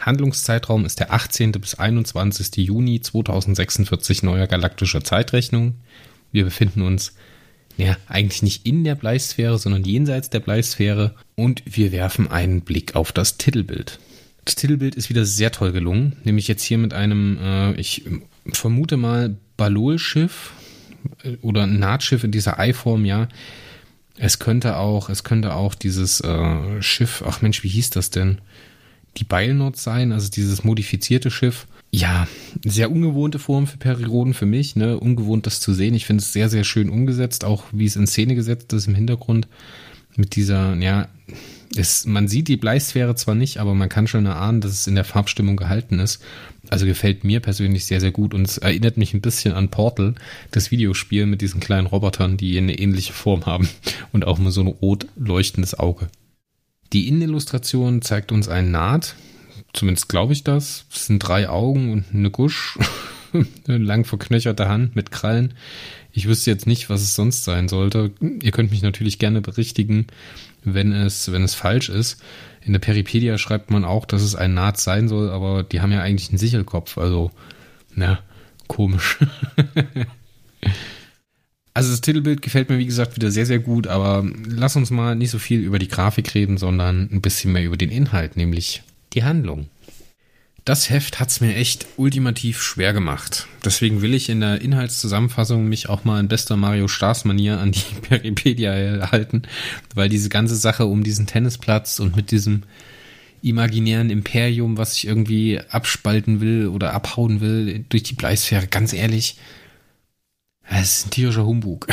Handlungszeitraum 0.00 0.86
ist 0.86 1.00
der 1.00 1.12
18. 1.12 1.52
bis 1.52 1.74
21. 1.74 2.66
Juni 2.66 3.02
2046 3.02 4.22
neuer 4.22 4.46
galaktischer 4.46 5.04
Zeitrechnung. 5.04 5.74
Wir 6.32 6.44
befinden 6.44 6.80
uns 6.80 7.14
ja, 7.76 7.96
eigentlich 8.08 8.42
nicht 8.42 8.66
in 8.66 8.84
der 8.84 8.94
Bleisphäre, 8.94 9.58
sondern 9.58 9.84
jenseits 9.84 10.30
der 10.30 10.40
Bleisphäre 10.40 11.14
und 11.34 11.62
wir 11.64 11.92
werfen 11.92 12.30
einen 12.30 12.60
Blick 12.60 12.94
auf 12.94 13.12
das 13.12 13.36
Titelbild. 13.36 13.98
Das 14.44 14.54
Titelbild 14.54 14.94
ist 14.94 15.08
wieder 15.08 15.24
sehr 15.24 15.50
toll 15.50 15.72
gelungen, 15.72 16.16
nämlich 16.24 16.48
jetzt 16.48 16.62
hier 16.62 16.78
mit 16.78 16.92
einem, 16.92 17.38
äh, 17.40 17.72
ich 17.74 18.04
vermute 18.52 18.96
mal, 18.96 19.36
Balol-Schiff 19.56 20.52
äh, 21.22 21.36
oder 21.40 21.64
ein 21.64 21.78
Nahtschiff 21.78 22.24
in 22.24 22.30
dieser 22.30 22.58
Eiform, 22.58 23.04
ja. 23.04 23.28
Es 24.16 24.38
könnte 24.38 24.76
auch, 24.76 25.08
es 25.08 25.24
könnte 25.24 25.54
auch 25.54 25.74
dieses 25.74 26.20
äh, 26.20 26.82
Schiff, 26.82 27.24
ach 27.26 27.42
Mensch, 27.42 27.64
wie 27.64 27.68
hieß 27.68 27.90
das 27.90 28.10
denn? 28.10 28.38
Die 29.16 29.24
Beilnot 29.24 29.76
sein, 29.76 30.12
also 30.12 30.30
dieses 30.30 30.62
modifizierte 30.62 31.30
Schiff. 31.30 31.66
Ja, 31.94 32.26
sehr 32.64 32.90
ungewohnte 32.90 33.38
Form 33.38 33.68
für 33.68 33.76
Perioden 33.76 34.34
für 34.34 34.46
mich, 34.46 34.74
ne? 34.74 34.98
Ungewohnt 34.98 35.46
das 35.46 35.60
zu 35.60 35.72
sehen. 35.72 35.94
Ich 35.94 36.06
finde 36.06 36.22
es 36.22 36.32
sehr, 36.32 36.48
sehr 36.48 36.64
schön 36.64 36.90
umgesetzt, 36.90 37.44
auch 37.44 37.62
wie 37.70 37.84
es 37.84 37.94
in 37.94 38.08
Szene 38.08 38.34
gesetzt 38.34 38.72
ist 38.72 38.88
im 38.88 38.96
Hintergrund. 38.96 39.46
Mit 40.16 40.34
dieser, 40.34 40.74
ja, 40.74 41.06
es, 41.76 42.04
man 42.04 42.26
sieht 42.26 42.48
die 42.48 42.56
Bleisphäre 42.56 43.14
zwar 43.14 43.36
nicht, 43.36 43.58
aber 43.58 43.74
man 43.74 43.88
kann 43.88 44.08
schon 44.08 44.26
erahnen, 44.26 44.60
dass 44.60 44.72
es 44.72 44.88
in 44.88 44.96
der 44.96 45.04
Farbstimmung 45.04 45.54
gehalten 45.56 46.00
ist. 46.00 46.20
Also 46.68 46.84
gefällt 46.84 47.22
mir 47.22 47.38
persönlich 47.38 47.84
sehr, 47.84 48.00
sehr 48.00 48.10
gut 48.10 48.34
und 48.34 48.48
es 48.48 48.58
erinnert 48.58 48.96
mich 48.96 49.14
ein 49.14 49.20
bisschen 49.20 49.54
an 49.54 49.68
Portal, 49.68 50.16
das 50.50 50.72
Videospiel 50.72 51.26
mit 51.26 51.42
diesen 51.42 51.60
kleinen 51.60 51.86
Robotern, 51.86 52.36
die 52.36 52.58
eine 52.58 52.76
ähnliche 52.76 53.12
Form 53.12 53.46
haben 53.46 53.68
und 54.12 54.26
auch 54.26 54.40
nur 54.40 54.50
so 54.50 54.62
ein 54.62 54.66
rot 54.66 55.06
leuchtendes 55.14 55.78
Auge. 55.78 56.08
Die 56.92 57.06
Innenillustration 57.06 58.02
zeigt 58.02 58.32
uns 58.32 58.48
einen 58.48 58.72
Naht, 58.72 59.14
zumindest 59.74 60.08
glaube 60.08 60.32
ich 60.32 60.44
das. 60.44 60.86
Es 60.90 61.06
sind 61.06 61.18
drei 61.18 61.48
Augen 61.48 61.92
und 61.92 62.04
eine 62.14 62.30
Gusch, 62.30 62.78
eine 63.68 63.78
lang 63.78 64.04
verknöcherte 64.04 64.68
Hand 64.68 64.96
mit 64.96 65.10
Krallen. 65.10 65.54
Ich 66.12 66.28
wüsste 66.28 66.50
jetzt 66.50 66.66
nicht, 66.66 66.88
was 66.88 67.02
es 67.02 67.14
sonst 67.14 67.44
sein 67.44 67.68
sollte. 67.68 68.12
Ihr 68.20 68.52
könnt 68.52 68.70
mich 68.70 68.82
natürlich 68.82 69.18
gerne 69.18 69.40
berichtigen, 69.40 70.06
wenn 70.62 70.92
es, 70.92 71.30
wenn 71.32 71.42
es 71.42 71.54
falsch 71.54 71.88
ist. 71.88 72.22
In 72.62 72.72
der 72.72 72.80
Peripedia 72.80 73.36
schreibt 73.36 73.70
man 73.70 73.84
auch, 73.84 74.06
dass 74.06 74.22
es 74.22 74.36
ein 74.36 74.54
Naht 74.54 74.78
sein 74.78 75.08
soll, 75.08 75.30
aber 75.30 75.64
die 75.64 75.80
haben 75.80 75.92
ja 75.92 76.00
eigentlich 76.00 76.30
einen 76.30 76.38
Sichelkopf, 76.38 76.96
also, 76.96 77.30
na, 77.94 78.20
komisch. 78.68 79.18
also 81.74 81.90
das 81.90 82.00
Titelbild 82.00 82.40
gefällt 82.40 82.70
mir, 82.70 82.78
wie 82.78 82.86
gesagt, 82.86 83.16
wieder 83.16 83.30
sehr, 83.30 83.44
sehr 83.44 83.58
gut, 83.58 83.88
aber 83.88 84.24
lass 84.46 84.76
uns 84.76 84.90
mal 84.90 85.16
nicht 85.16 85.30
so 85.30 85.38
viel 85.38 85.60
über 85.60 85.80
die 85.80 85.88
Grafik 85.88 86.34
reden, 86.34 86.56
sondern 86.56 87.10
ein 87.12 87.20
bisschen 87.20 87.52
mehr 87.52 87.64
über 87.64 87.76
den 87.76 87.90
Inhalt, 87.90 88.36
nämlich 88.36 88.82
die 89.14 89.24
Handlung. 89.24 89.68
Das 90.64 90.88
Heft 90.88 91.20
hat's 91.20 91.42
mir 91.42 91.54
echt 91.56 91.86
ultimativ 91.98 92.62
schwer 92.62 92.94
gemacht. 92.94 93.46
Deswegen 93.66 94.00
will 94.00 94.14
ich 94.14 94.30
in 94.30 94.40
der 94.40 94.62
Inhaltszusammenfassung 94.62 95.68
mich 95.68 95.90
auch 95.90 96.04
mal 96.04 96.20
in 96.20 96.28
bester 96.28 96.56
Mario 96.56 96.88
Stars 96.88 97.26
Manier 97.26 97.58
an 97.60 97.72
die 97.72 97.94
Peripedia 98.08 99.10
halten, 99.12 99.42
weil 99.94 100.08
diese 100.08 100.30
ganze 100.30 100.56
Sache 100.56 100.86
um 100.86 101.04
diesen 101.04 101.26
Tennisplatz 101.26 102.00
und 102.00 102.16
mit 102.16 102.30
diesem 102.30 102.62
imaginären 103.42 104.08
Imperium, 104.08 104.78
was 104.78 104.96
ich 104.96 105.06
irgendwie 105.06 105.60
abspalten 105.68 106.40
will 106.40 106.68
oder 106.68 106.94
abhauen 106.94 107.42
will 107.42 107.84
durch 107.90 108.04
die 108.04 108.14
Bleisphäre, 108.14 108.66
ganz 108.66 108.94
ehrlich, 108.94 109.36
es 110.70 110.98
ist 110.98 111.06
ein 111.06 111.10
tierischer 111.10 111.44
Humbug. 111.44 111.86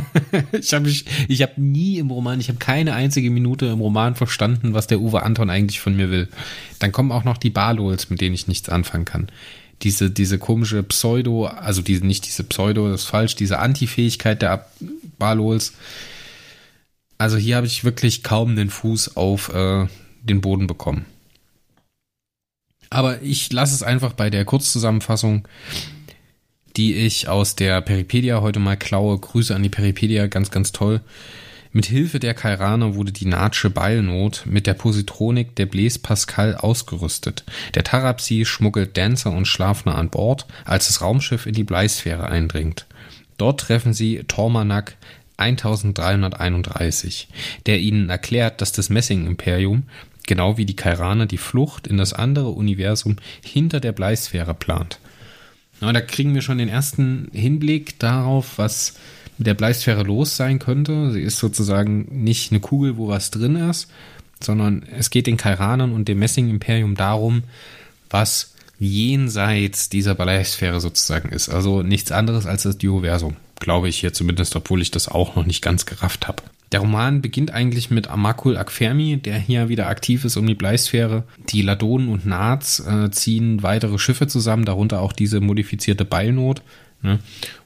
ich 0.52 0.72
habe 0.74 0.88
ich, 0.88 1.42
hab 1.42 1.58
nie 1.58 1.98
im 1.98 2.10
Roman, 2.10 2.40
ich 2.40 2.48
habe 2.48 2.58
keine 2.58 2.94
einzige 2.94 3.30
Minute 3.30 3.66
im 3.66 3.80
Roman 3.80 4.14
verstanden, 4.14 4.74
was 4.74 4.86
der 4.86 5.00
Uwe 5.00 5.22
Anton 5.22 5.50
eigentlich 5.50 5.80
von 5.80 5.96
mir 5.96 6.10
will. 6.10 6.28
Dann 6.78 6.92
kommen 6.92 7.12
auch 7.12 7.24
noch 7.24 7.38
die 7.38 7.50
Barlols, 7.50 8.10
mit 8.10 8.20
denen 8.20 8.34
ich 8.34 8.48
nichts 8.48 8.68
anfangen 8.68 9.04
kann. 9.04 9.28
Diese, 9.82 10.10
diese 10.10 10.38
komische 10.38 10.82
Pseudo, 10.82 11.46
also 11.46 11.82
diese, 11.82 12.06
nicht 12.06 12.26
diese 12.26 12.44
Pseudo, 12.44 12.88
das 12.88 13.02
ist 13.02 13.08
falsch, 13.08 13.34
diese 13.34 13.58
Anti-Fähigkeit 13.58 14.42
der 14.42 14.66
Barlols. 15.18 15.72
Also 17.18 17.36
hier 17.36 17.56
habe 17.56 17.66
ich 17.66 17.84
wirklich 17.84 18.22
kaum 18.22 18.56
den 18.56 18.70
Fuß 18.70 19.16
auf 19.16 19.52
äh, 19.54 19.86
den 20.22 20.40
Boden 20.40 20.66
bekommen. 20.66 21.06
Aber 22.90 23.22
ich 23.22 23.50
lasse 23.50 23.74
es 23.74 23.82
einfach 23.82 24.12
bei 24.12 24.28
der 24.28 24.44
Kurzzusammenfassung 24.44 25.48
die 26.76 26.94
ich 26.94 27.28
aus 27.28 27.56
der 27.56 27.80
Peripedia 27.80 28.40
heute 28.40 28.60
mal 28.60 28.76
klaue. 28.76 29.18
Grüße 29.18 29.54
an 29.54 29.62
die 29.62 29.68
Peripedia, 29.68 30.26
ganz, 30.26 30.50
ganz 30.50 30.72
toll. 30.72 31.00
Mit 31.74 31.86
Hilfe 31.86 32.18
der 32.18 32.34
Kairaner 32.34 32.96
wurde 32.96 33.12
die 33.12 33.24
Natsche 33.24 33.70
Beilnot 33.70 34.44
mit 34.44 34.66
der 34.66 34.74
Positronik 34.74 35.56
der 35.56 35.64
Blaise 35.64 36.00
Pascal 36.00 36.54
ausgerüstet. 36.54 37.44
Der 37.74 37.82
Tarapsi 37.82 38.44
schmuggelt 38.44 38.96
Dancer 38.98 39.32
und 39.32 39.48
Schlafner 39.48 39.96
an 39.96 40.10
Bord, 40.10 40.46
als 40.66 40.88
das 40.88 41.00
Raumschiff 41.00 41.46
in 41.46 41.54
die 41.54 41.64
Bleisphäre 41.64 42.28
eindringt. 42.28 42.86
Dort 43.38 43.62
treffen 43.62 43.94
sie 43.94 44.22
Tormanak 44.28 44.96
1331, 45.38 47.28
der 47.64 47.80
ihnen 47.80 48.10
erklärt, 48.10 48.60
dass 48.60 48.72
das 48.72 48.90
Messing-Imperium 48.90 49.84
genau 50.26 50.58
wie 50.58 50.66
die 50.66 50.76
Kairaner 50.76 51.26
die 51.26 51.38
Flucht 51.38 51.86
in 51.86 51.96
das 51.96 52.12
andere 52.12 52.50
Universum 52.50 53.16
hinter 53.42 53.80
der 53.80 53.92
Bleisphäre 53.92 54.54
plant. 54.54 55.00
Na, 55.82 55.92
da 55.92 56.00
kriegen 56.00 56.32
wir 56.32 56.42
schon 56.42 56.58
den 56.58 56.68
ersten 56.68 57.28
Hinblick 57.32 57.98
darauf, 57.98 58.56
was 58.56 58.94
mit 59.36 59.48
der 59.48 59.54
Bleisphäre 59.54 60.04
los 60.04 60.36
sein 60.36 60.60
könnte. 60.60 61.10
Sie 61.10 61.20
ist 61.20 61.38
sozusagen 61.38 62.06
nicht 62.22 62.52
eine 62.52 62.60
Kugel, 62.60 62.96
wo 62.96 63.08
was 63.08 63.32
drin 63.32 63.56
ist, 63.56 63.90
sondern 64.40 64.84
es 64.96 65.10
geht 65.10 65.26
den 65.26 65.36
Kairanern 65.36 65.92
und 65.92 66.06
dem 66.06 66.20
Messing-Imperium 66.20 66.94
darum, 66.94 67.42
was 68.10 68.54
jenseits 68.78 69.88
dieser 69.88 70.14
Bleisphäre 70.14 70.80
sozusagen 70.80 71.30
ist. 71.30 71.48
Also 71.48 71.82
nichts 71.82 72.12
anderes 72.12 72.46
als 72.46 72.62
das 72.62 72.78
Dioversum, 72.78 73.34
glaube 73.58 73.88
ich 73.88 73.98
hier 73.98 74.12
zumindest, 74.12 74.54
obwohl 74.54 74.82
ich 74.82 74.92
das 74.92 75.08
auch 75.08 75.34
noch 75.34 75.46
nicht 75.46 75.62
ganz 75.62 75.84
gerafft 75.84 76.28
habe. 76.28 76.44
Der 76.72 76.80
Roman 76.80 77.20
beginnt 77.20 77.52
eigentlich 77.52 77.90
mit 77.90 78.08
Amakul 78.08 78.56
Akfermi, 78.56 79.18
der 79.18 79.38
hier 79.38 79.68
wieder 79.68 79.88
aktiv 79.88 80.24
ist 80.24 80.38
um 80.38 80.46
die 80.46 80.54
Bleisphäre. 80.54 81.24
Die 81.50 81.60
Ladonen 81.60 82.08
und 82.08 82.24
Naz 82.24 82.80
äh, 82.80 83.10
ziehen 83.10 83.62
weitere 83.62 83.98
Schiffe 83.98 84.26
zusammen, 84.26 84.64
darunter 84.64 85.00
auch 85.00 85.12
diese 85.12 85.40
modifizierte 85.40 86.06
Beilnot. 86.06 86.62
Ne? 87.02 87.18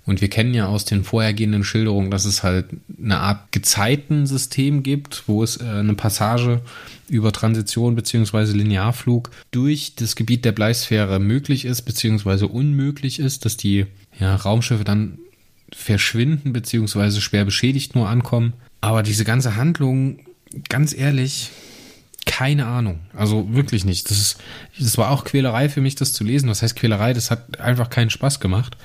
Und 0.07 0.21
wir 0.21 0.29
kennen 0.29 0.55
ja 0.55 0.67
aus 0.67 0.87
den 0.87 1.05
vorhergehenden 1.05 1.63
Schilderungen, 1.63 2.11
dass 2.11 2.25
es 2.25 2.43
halt 2.43 2.67
eine 3.01 3.19
Art 3.19 3.53
Gezeitensystem 3.53 4.83
gibt, 4.83 5.25
wo 5.27 5.43
es 5.45 5.61
äh, 5.61 5.65
eine 5.65 5.95
Passage 5.95 6.63
über 7.09 7.31
Transition 7.31 7.95
beziehungsweise 7.95 8.57
Linearflug 8.57 9.31
durch 9.53 9.95
das 9.95 10.17
Gebiet 10.17 10.45
der 10.45 10.53
Bleisphäre 10.53 11.21
möglich 11.21 11.65
ist 11.65 11.83
beziehungsweise 11.83 12.49
unmöglich 12.49 13.21
ist, 13.21 13.45
dass 13.45 13.57
die 13.57 13.87
ja, 14.19 14.35
Raumschiffe 14.35 14.85
dann 14.85 15.19
verschwinden 15.73 16.53
beziehungsweise 16.53 17.21
schwer 17.21 17.45
beschädigt 17.45 17.95
nur 17.95 18.09
ankommen. 18.09 18.55
Aber 18.81 19.03
diese 19.03 19.25
ganze 19.25 19.57
Handlung, 19.57 20.21
ganz 20.69 20.95
ehrlich, 20.95 21.51
keine 22.27 22.67
Ahnung. 22.67 23.01
Also 23.15 23.55
wirklich 23.55 23.85
nicht. 23.85 24.11
Das, 24.11 24.19
ist, 24.19 24.39
das 24.79 24.99
war 24.99 25.11
auch 25.11 25.25
Quälerei 25.25 25.69
für 25.69 25.81
mich, 25.81 25.95
das 25.95 26.13
zu 26.13 26.25
lesen. 26.25 26.51
Was 26.51 26.63
heißt 26.63 26.77
Quälerei? 26.77 27.13
Das 27.15 27.31
hat 27.31 27.61
einfach 27.61 27.89
keinen 27.89 28.11
Spaß 28.11 28.41
gemacht. 28.41 28.77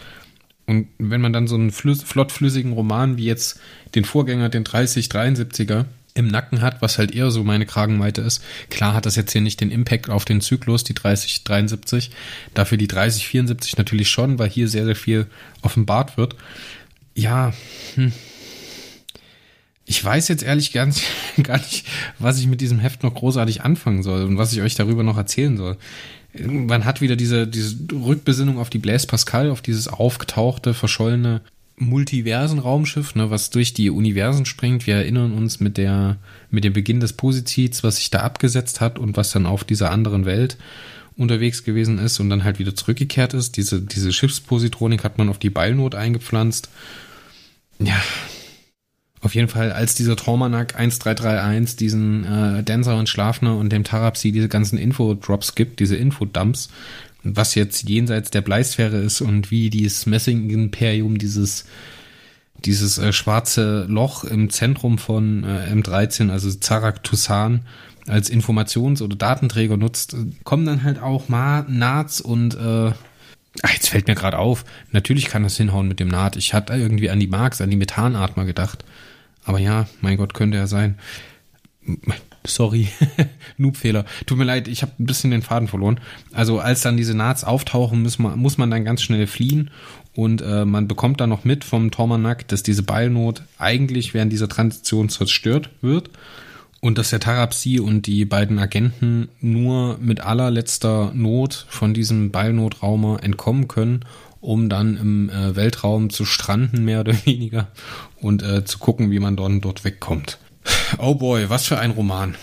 Und 0.67 0.87
wenn 0.99 1.21
man 1.21 1.33
dann 1.33 1.47
so 1.47 1.55
einen 1.55 1.71
flüss, 1.71 2.03
flottflüssigen 2.03 2.71
Roman 2.71 3.17
wie 3.17 3.25
jetzt 3.25 3.59
den 3.95 4.05
Vorgänger, 4.05 4.49
den 4.49 4.63
3073er, 4.63 5.85
im 6.13 6.27
Nacken 6.27 6.61
hat, 6.61 6.81
was 6.81 6.97
halt 6.97 7.11
eher 7.11 7.31
so 7.31 7.43
meine 7.43 7.65
Kragenweite 7.65 8.21
ist. 8.21 8.43
Klar 8.69 8.93
hat 8.93 9.05
das 9.05 9.15
jetzt 9.15 9.31
hier 9.31 9.39
nicht 9.39 9.61
den 9.61 9.71
Impact 9.71 10.09
auf 10.09 10.25
den 10.25 10.41
Zyklus, 10.41 10.83
die 10.83 10.93
3073. 10.93 12.11
Dafür 12.53 12.77
die 12.77 12.87
3074 12.87 13.77
natürlich 13.77 14.09
schon, 14.09 14.37
weil 14.37 14.49
hier 14.49 14.67
sehr, 14.67 14.83
sehr 14.83 14.97
viel 14.97 15.27
offenbart 15.61 16.17
wird. 16.17 16.35
Ja, 17.15 17.53
hm 17.95 18.11
ich 19.91 20.03
weiß 20.03 20.29
jetzt 20.29 20.41
ehrlich 20.41 20.71
gar 20.71 20.85
nicht, 20.85 21.03
gar 21.43 21.57
nicht, 21.57 21.85
was 22.17 22.39
ich 22.39 22.47
mit 22.47 22.61
diesem 22.61 22.79
Heft 22.79 23.03
noch 23.03 23.13
großartig 23.13 23.61
anfangen 23.61 24.03
soll 24.03 24.23
und 24.23 24.37
was 24.37 24.53
ich 24.53 24.61
euch 24.61 24.75
darüber 24.75 25.03
noch 25.03 25.17
erzählen 25.17 25.57
soll. 25.57 25.75
Man 26.33 26.85
hat 26.85 27.01
wieder 27.01 27.17
diese, 27.17 27.45
diese 27.45 27.75
Rückbesinnung 27.91 28.57
auf 28.57 28.69
die 28.69 28.77
Blaise 28.77 29.05
Pascal, 29.05 29.51
auf 29.51 29.61
dieses 29.61 29.89
aufgetauchte, 29.89 30.73
verschollene 30.73 31.41
Multiversen-Raumschiff, 31.75 33.15
ne, 33.15 33.31
was 33.31 33.49
durch 33.49 33.73
die 33.73 33.89
Universen 33.89 34.45
springt. 34.45 34.87
Wir 34.87 34.95
erinnern 34.95 35.33
uns 35.33 35.59
mit 35.59 35.75
der, 35.75 36.17
mit 36.49 36.63
dem 36.63 36.71
Beginn 36.71 37.01
des 37.01 37.11
Posizits, 37.11 37.83
was 37.83 37.97
sich 37.97 38.09
da 38.11 38.21
abgesetzt 38.21 38.79
hat 38.79 38.97
und 38.97 39.17
was 39.17 39.31
dann 39.31 39.45
auf 39.45 39.65
dieser 39.65 39.91
anderen 39.91 40.23
Welt 40.23 40.55
unterwegs 41.17 41.65
gewesen 41.65 41.99
ist 41.99 42.21
und 42.21 42.29
dann 42.29 42.45
halt 42.45 42.59
wieder 42.59 42.75
zurückgekehrt 42.75 43.33
ist. 43.33 43.57
Diese, 43.57 43.81
diese 43.81 44.13
Schiffspositronik 44.13 45.03
hat 45.03 45.17
man 45.17 45.27
auf 45.27 45.37
die 45.37 45.49
Beilnot 45.49 45.95
eingepflanzt. 45.95 46.69
Ja, 47.79 48.01
auf 49.21 49.35
jeden 49.35 49.47
Fall, 49.47 49.71
als 49.71 49.93
dieser 49.93 50.15
Traumanak 50.15 50.75
1331 50.75 51.75
diesen 51.75 52.25
äh, 52.25 52.63
Dancer 52.63 52.97
und 52.97 53.07
Schlafner 53.07 53.55
und 53.55 53.71
dem 53.71 53.83
Tarapsi 53.83 54.31
diese 54.31 54.49
ganzen 54.49 54.79
Infodrops 54.79 55.53
gibt, 55.53 55.79
diese 55.79 55.95
Infodumps, 55.95 56.69
was 57.23 57.53
jetzt 57.53 57.87
jenseits 57.87 58.31
der 58.31 58.41
Bleisphäre 58.41 58.97
ist 58.97 59.21
und 59.21 59.51
wie 59.51 59.69
dieses 59.69 60.07
Messing-Imperium, 60.07 61.19
dieses, 61.19 61.65
dieses 62.65 62.97
äh, 62.97 63.13
schwarze 63.13 63.85
Loch 63.87 64.23
im 64.23 64.49
Zentrum 64.49 64.97
von 64.97 65.43
äh, 65.43 65.71
M13, 65.71 66.31
also 66.31 66.51
Zarak 66.51 67.03
Tusan, 67.03 67.61
als 68.07 68.31
Informations- 68.31 69.03
oder 69.03 69.15
Datenträger 69.15 69.77
nutzt, 69.77 70.15
kommen 70.43 70.65
dann 70.65 70.83
halt 70.83 70.99
auch 70.99 71.29
Ma 71.29 71.63
Naz 71.69 72.19
und 72.19 72.55
äh, 72.55 72.91
Ach, 73.63 73.73
jetzt 73.73 73.89
fällt 73.89 74.07
mir 74.07 74.15
gerade 74.15 74.39
auf. 74.39 74.63
Natürlich 74.91 75.25
kann 75.25 75.43
das 75.43 75.57
hinhauen 75.57 75.89
mit 75.89 75.99
dem 75.99 76.07
Naht. 76.07 76.37
Ich 76.37 76.53
hatte 76.53 76.73
irgendwie 76.73 77.09
an 77.09 77.19
die 77.19 77.27
Marx, 77.27 77.59
an 77.59 77.69
die 77.69 77.75
Methanatmer 77.75 78.45
gedacht. 78.45 78.85
Aber 79.43 79.59
ja, 79.59 79.87
mein 80.01 80.17
Gott, 80.17 80.33
könnte 80.33 80.57
er 80.57 80.67
sein. 80.67 80.97
Sorry, 82.45 82.87
Noobfehler. 83.57 84.05
Tut 84.25 84.37
mir 84.37 84.43
leid, 84.43 84.67
ich 84.67 84.81
habe 84.81 84.93
ein 84.99 85.05
bisschen 85.05 85.31
den 85.31 85.41
Faden 85.41 85.67
verloren. 85.67 85.99
Also 86.31 86.59
als 86.59 86.81
dann 86.81 86.97
diese 86.97 87.15
Nats 87.15 87.43
auftauchen, 87.43 88.01
muss 88.01 88.19
man, 88.19 88.37
muss 88.39 88.57
man 88.57 88.71
dann 88.71 88.85
ganz 88.85 89.01
schnell 89.01 89.27
fliehen 89.27 89.69
und 90.15 90.41
äh, 90.41 90.65
man 90.65 90.87
bekommt 90.87 91.21
dann 91.21 91.29
noch 91.29 91.43
mit 91.43 91.63
vom 91.63 91.91
Tormanak, 91.91 92.47
dass 92.47 92.63
diese 92.63 92.83
Beilnot 92.83 93.43
eigentlich 93.57 94.13
während 94.13 94.31
dieser 94.31 94.49
Transition 94.49 95.09
zerstört 95.09 95.69
wird 95.81 96.09
und 96.81 96.97
dass 96.97 97.11
der 97.11 97.19
Tarapsi 97.19 97.79
und 97.79 98.07
die 98.07 98.25
beiden 98.25 98.59
Agenten 98.59 99.29
nur 99.39 99.97
mit 99.99 100.21
allerletzter 100.21 101.11
Not 101.13 101.65
von 101.69 101.93
diesem 101.93 102.31
Beilnotraumer 102.31 103.23
entkommen 103.23 103.67
können 103.67 104.03
um 104.41 104.67
dann 104.69 104.97
im 104.97 105.29
äh, 105.29 105.55
Weltraum 105.55 106.09
zu 106.09 106.25
stranden, 106.25 106.83
mehr 106.83 106.99
oder 107.01 107.13
weniger, 107.25 107.69
und 108.19 108.43
äh, 108.43 108.65
zu 108.65 108.79
gucken, 108.79 109.11
wie 109.11 109.19
man 109.19 109.37
dann 109.37 109.61
dort 109.61 109.83
wegkommt. 109.83 110.39
Oh 110.97 111.15
boy, 111.15 111.49
was 111.49 111.65
für 111.65 111.79
ein 111.79 111.91
Roman. 111.91 112.35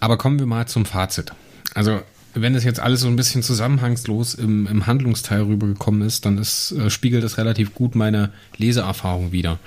Aber 0.00 0.18
kommen 0.18 0.38
wir 0.38 0.46
mal 0.46 0.66
zum 0.66 0.84
Fazit. 0.84 1.32
Also, 1.74 2.02
wenn 2.34 2.54
es 2.54 2.64
jetzt 2.64 2.80
alles 2.80 3.00
so 3.00 3.08
ein 3.08 3.16
bisschen 3.16 3.42
zusammenhangslos 3.42 4.34
im, 4.34 4.66
im 4.66 4.86
Handlungsteil 4.86 5.42
rübergekommen 5.42 6.02
ist, 6.02 6.26
dann 6.26 6.36
ist, 6.36 6.72
äh, 6.72 6.90
spiegelt 6.90 7.24
das 7.24 7.38
relativ 7.38 7.74
gut 7.74 7.94
meine 7.94 8.32
Leseerfahrung 8.58 9.32
wieder. 9.32 9.58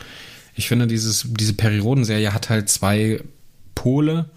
Ich 0.55 0.67
finde, 0.67 0.87
dieses, 0.87 1.25
diese 1.27 1.53
Periodenserie 1.53 2.33
hat 2.33 2.49
halt 2.49 2.69
zwei 2.69 3.23
Pole 3.73 4.29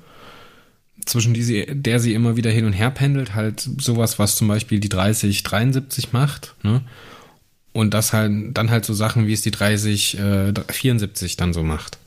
zwischen 1.04 1.34
die 1.34 1.42
sie, 1.42 1.66
der 1.68 2.00
sie 2.00 2.14
immer 2.14 2.36
wieder 2.36 2.50
hin 2.50 2.64
und 2.64 2.72
her 2.72 2.90
pendelt, 2.90 3.34
halt 3.34 3.60
sowas, 3.78 4.18
was 4.18 4.36
zum 4.36 4.48
Beispiel 4.48 4.80
die 4.80 4.88
30, 4.88 5.42
73 5.42 6.12
macht, 6.12 6.54
ne? 6.62 6.82
Und 7.74 7.94
das 7.94 8.12
halt, 8.12 8.56
dann 8.56 8.70
halt 8.70 8.84
so 8.84 8.92
Sachen, 8.92 9.26
wie 9.26 9.32
es 9.32 9.40
die 9.40 9.50
30, 9.50 10.18
äh, 10.18 10.52
74 10.68 11.36
dann 11.36 11.54
so 11.54 11.62
macht. 11.62 11.98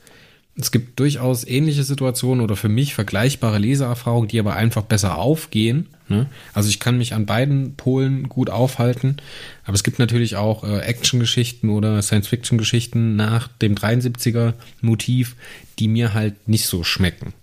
Es 0.58 0.70
gibt 0.70 0.98
durchaus 1.00 1.46
ähnliche 1.46 1.82
Situationen 1.82 2.42
oder 2.42 2.56
für 2.56 2.70
mich 2.70 2.94
vergleichbare 2.94 3.58
Leseerfahrungen, 3.58 4.28
die 4.28 4.38
aber 4.38 4.54
einfach 4.54 4.82
besser 4.82 5.18
aufgehen. 5.18 5.88
Ne? 6.08 6.28
Also 6.54 6.70
ich 6.70 6.80
kann 6.80 6.96
mich 6.96 7.12
an 7.12 7.26
beiden 7.26 7.74
Polen 7.74 8.28
gut 8.28 8.48
aufhalten, 8.48 9.16
aber 9.64 9.74
es 9.74 9.82
gibt 9.82 9.98
natürlich 9.98 10.36
auch 10.36 10.64
äh, 10.64 10.78
Action-Geschichten 10.78 11.68
oder 11.68 12.00
Science-Fiction-Geschichten 12.00 13.16
nach 13.16 13.48
dem 13.48 13.74
73er 13.74 14.54
Motiv, 14.80 15.36
die 15.78 15.88
mir 15.88 16.14
halt 16.14 16.48
nicht 16.48 16.66
so 16.66 16.84
schmecken. 16.84 17.34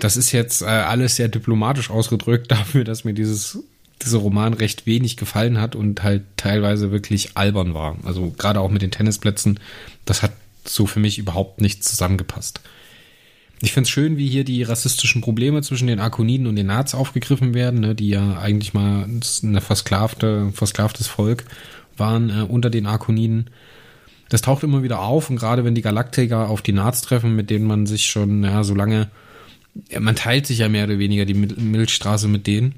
Das 0.00 0.16
ist 0.16 0.32
jetzt 0.32 0.62
äh, 0.62 0.66
alles 0.66 1.16
sehr 1.16 1.28
diplomatisch 1.28 1.90
ausgedrückt 1.90 2.50
dafür, 2.50 2.84
dass 2.84 3.04
mir 3.04 3.14
dieses 3.14 3.58
dieser 4.02 4.18
Roman 4.18 4.52
recht 4.52 4.86
wenig 4.86 5.16
gefallen 5.16 5.58
hat 5.58 5.74
und 5.74 6.02
halt 6.02 6.22
teilweise 6.36 6.90
wirklich 6.90 7.36
albern 7.36 7.72
war. 7.72 7.96
Also 8.04 8.30
gerade 8.36 8.60
auch 8.60 8.70
mit 8.70 8.82
den 8.82 8.90
Tennisplätzen, 8.90 9.58
das 10.04 10.22
hat 10.22 10.32
so 10.64 10.86
für 10.86 11.00
mich 11.00 11.18
überhaupt 11.18 11.60
nicht 11.60 11.82
zusammengepasst. 11.82 12.60
Ich 13.62 13.72
finde 13.72 13.86
es 13.86 13.90
schön, 13.90 14.18
wie 14.18 14.28
hier 14.28 14.44
die 14.44 14.62
rassistischen 14.62 15.22
Probleme 15.22 15.62
zwischen 15.62 15.86
den 15.86 15.98
Arkoniden 15.98 16.46
und 16.46 16.56
den 16.56 16.66
Nats 16.66 16.94
aufgegriffen 16.94 17.54
werden, 17.54 17.80
ne, 17.80 17.94
die 17.94 18.10
ja 18.10 18.38
eigentlich 18.38 18.74
mal 18.74 19.08
eine 19.42 19.60
versklavte, 19.62 20.52
versklavtes 20.52 21.06
Volk 21.06 21.44
waren 21.96 22.28
äh, 22.28 22.42
unter 22.42 22.68
den 22.68 22.86
Arkoniden. 22.86 23.48
Das 24.28 24.42
taucht 24.42 24.62
immer 24.62 24.82
wieder 24.82 25.00
auf 25.00 25.30
und 25.30 25.36
gerade 25.36 25.64
wenn 25.64 25.74
die 25.74 25.82
Galaktiker 25.82 26.50
auf 26.50 26.60
die 26.60 26.72
Nats 26.72 27.00
treffen, 27.00 27.34
mit 27.34 27.48
denen 27.48 27.66
man 27.66 27.86
sich 27.86 28.06
schon 28.06 28.44
ja, 28.44 28.62
so 28.62 28.74
lange 28.74 29.08
man 29.98 30.16
teilt 30.16 30.46
sich 30.46 30.58
ja 30.58 30.68
mehr 30.68 30.84
oder 30.84 30.98
weniger 30.98 31.24
die 31.24 31.34
Milchstraße 31.34 32.28
mit 32.28 32.46
denen. 32.46 32.76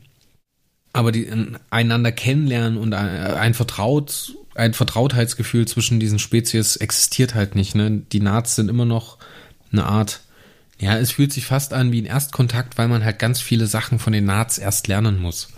Aber 0.92 1.12
die 1.12 1.30
einander 1.70 2.12
kennenlernen 2.12 2.78
und 2.78 2.94
ein 2.94 3.54
Vertraut, 3.54 4.34
ein 4.54 4.74
Vertrautheitsgefühl 4.74 5.68
zwischen 5.68 6.00
diesen 6.00 6.18
Spezies 6.18 6.76
existiert 6.76 7.34
halt 7.34 7.54
nicht. 7.54 7.74
Ne? 7.74 8.02
Die 8.12 8.20
Nats 8.20 8.56
sind 8.56 8.68
immer 8.68 8.84
noch 8.84 9.18
eine 9.70 9.84
Art, 9.84 10.20
ja, 10.80 10.96
es 10.96 11.12
fühlt 11.12 11.32
sich 11.32 11.44
fast 11.44 11.72
an 11.72 11.92
wie 11.92 12.00
ein 12.00 12.06
Erstkontakt, 12.06 12.78
weil 12.78 12.88
man 12.88 13.04
halt 13.04 13.18
ganz 13.18 13.40
viele 13.40 13.66
Sachen 13.66 13.98
von 13.98 14.12
den 14.12 14.24
Nats 14.24 14.58
erst 14.58 14.88
lernen 14.88 15.20
muss. 15.20 15.48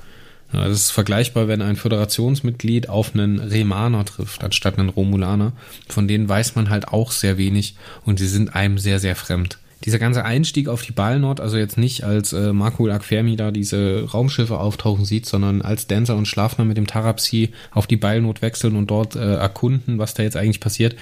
Ja, 0.52 0.66
das 0.66 0.78
ist 0.78 0.90
vergleichbar, 0.90 1.46
wenn 1.46 1.62
ein 1.62 1.76
Föderationsmitglied 1.76 2.88
auf 2.88 3.14
einen 3.14 3.38
Remaner 3.38 4.04
trifft, 4.04 4.42
anstatt 4.42 4.78
einen 4.78 4.88
Romulaner. 4.88 5.52
Von 5.88 6.08
denen 6.08 6.28
weiß 6.28 6.56
man 6.56 6.70
halt 6.70 6.88
auch 6.88 7.12
sehr 7.12 7.38
wenig 7.38 7.76
und 8.04 8.18
sie 8.18 8.26
sind 8.26 8.56
einem 8.56 8.78
sehr, 8.78 8.98
sehr 8.98 9.14
fremd 9.14 9.58
dieser 9.84 9.98
ganze 9.98 10.24
Einstieg 10.24 10.68
auf 10.68 10.82
die 10.82 10.92
Ballnord, 10.92 11.40
also 11.40 11.56
jetzt 11.56 11.78
nicht 11.78 12.04
als 12.04 12.32
äh, 12.32 12.52
Marco 12.52 12.88
Akfermi 12.88 13.36
da 13.36 13.50
diese 13.50 14.04
Raumschiffe 14.04 14.58
auftauchen 14.58 15.04
sieht, 15.04 15.26
sondern 15.26 15.62
als 15.62 15.86
Dancer 15.86 16.16
und 16.16 16.28
Schlafner 16.28 16.64
mit 16.64 16.76
dem 16.76 16.86
Tarapsi 16.86 17.52
auf 17.70 17.86
die 17.86 17.96
Ballnord 17.96 18.42
wechseln 18.42 18.76
und 18.76 18.90
dort 18.90 19.16
äh, 19.16 19.36
erkunden, 19.36 19.98
was 19.98 20.14
da 20.14 20.22
jetzt 20.22 20.36
eigentlich 20.36 20.60
passiert. 20.60 20.96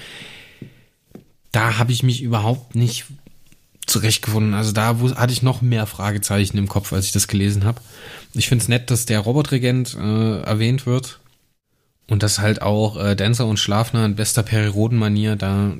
Da 1.51 1.77
habe 1.77 1.91
ich 1.91 2.03
mich 2.03 2.21
überhaupt 2.21 2.75
nicht 2.75 3.05
zurechtgefunden. 3.85 4.53
Also 4.53 4.71
da 4.71 4.95
hatte 5.15 5.33
ich 5.33 5.41
noch 5.41 5.61
mehr 5.61 5.85
Fragezeichen 5.85 6.57
im 6.57 6.69
Kopf, 6.69 6.93
als 6.93 7.05
ich 7.05 7.11
das 7.11 7.27
gelesen 7.27 7.65
habe. 7.65 7.81
Ich 8.33 8.47
finde 8.47 8.61
es 8.61 8.69
nett, 8.69 8.91
dass 8.91 9.05
der 9.05 9.19
Robotregent 9.19 9.97
äh, 9.99 10.41
erwähnt 10.41 10.85
wird 10.85 11.19
und 12.07 12.23
dass 12.23 12.39
halt 12.39 12.61
auch 12.61 13.03
äh, 13.03 13.15
Dancer 13.15 13.45
und 13.45 13.57
Schlafner 13.57 14.05
in 14.05 14.15
bester 14.15 14.43
Periroden-Manier 14.43 15.35
da 15.35 15.73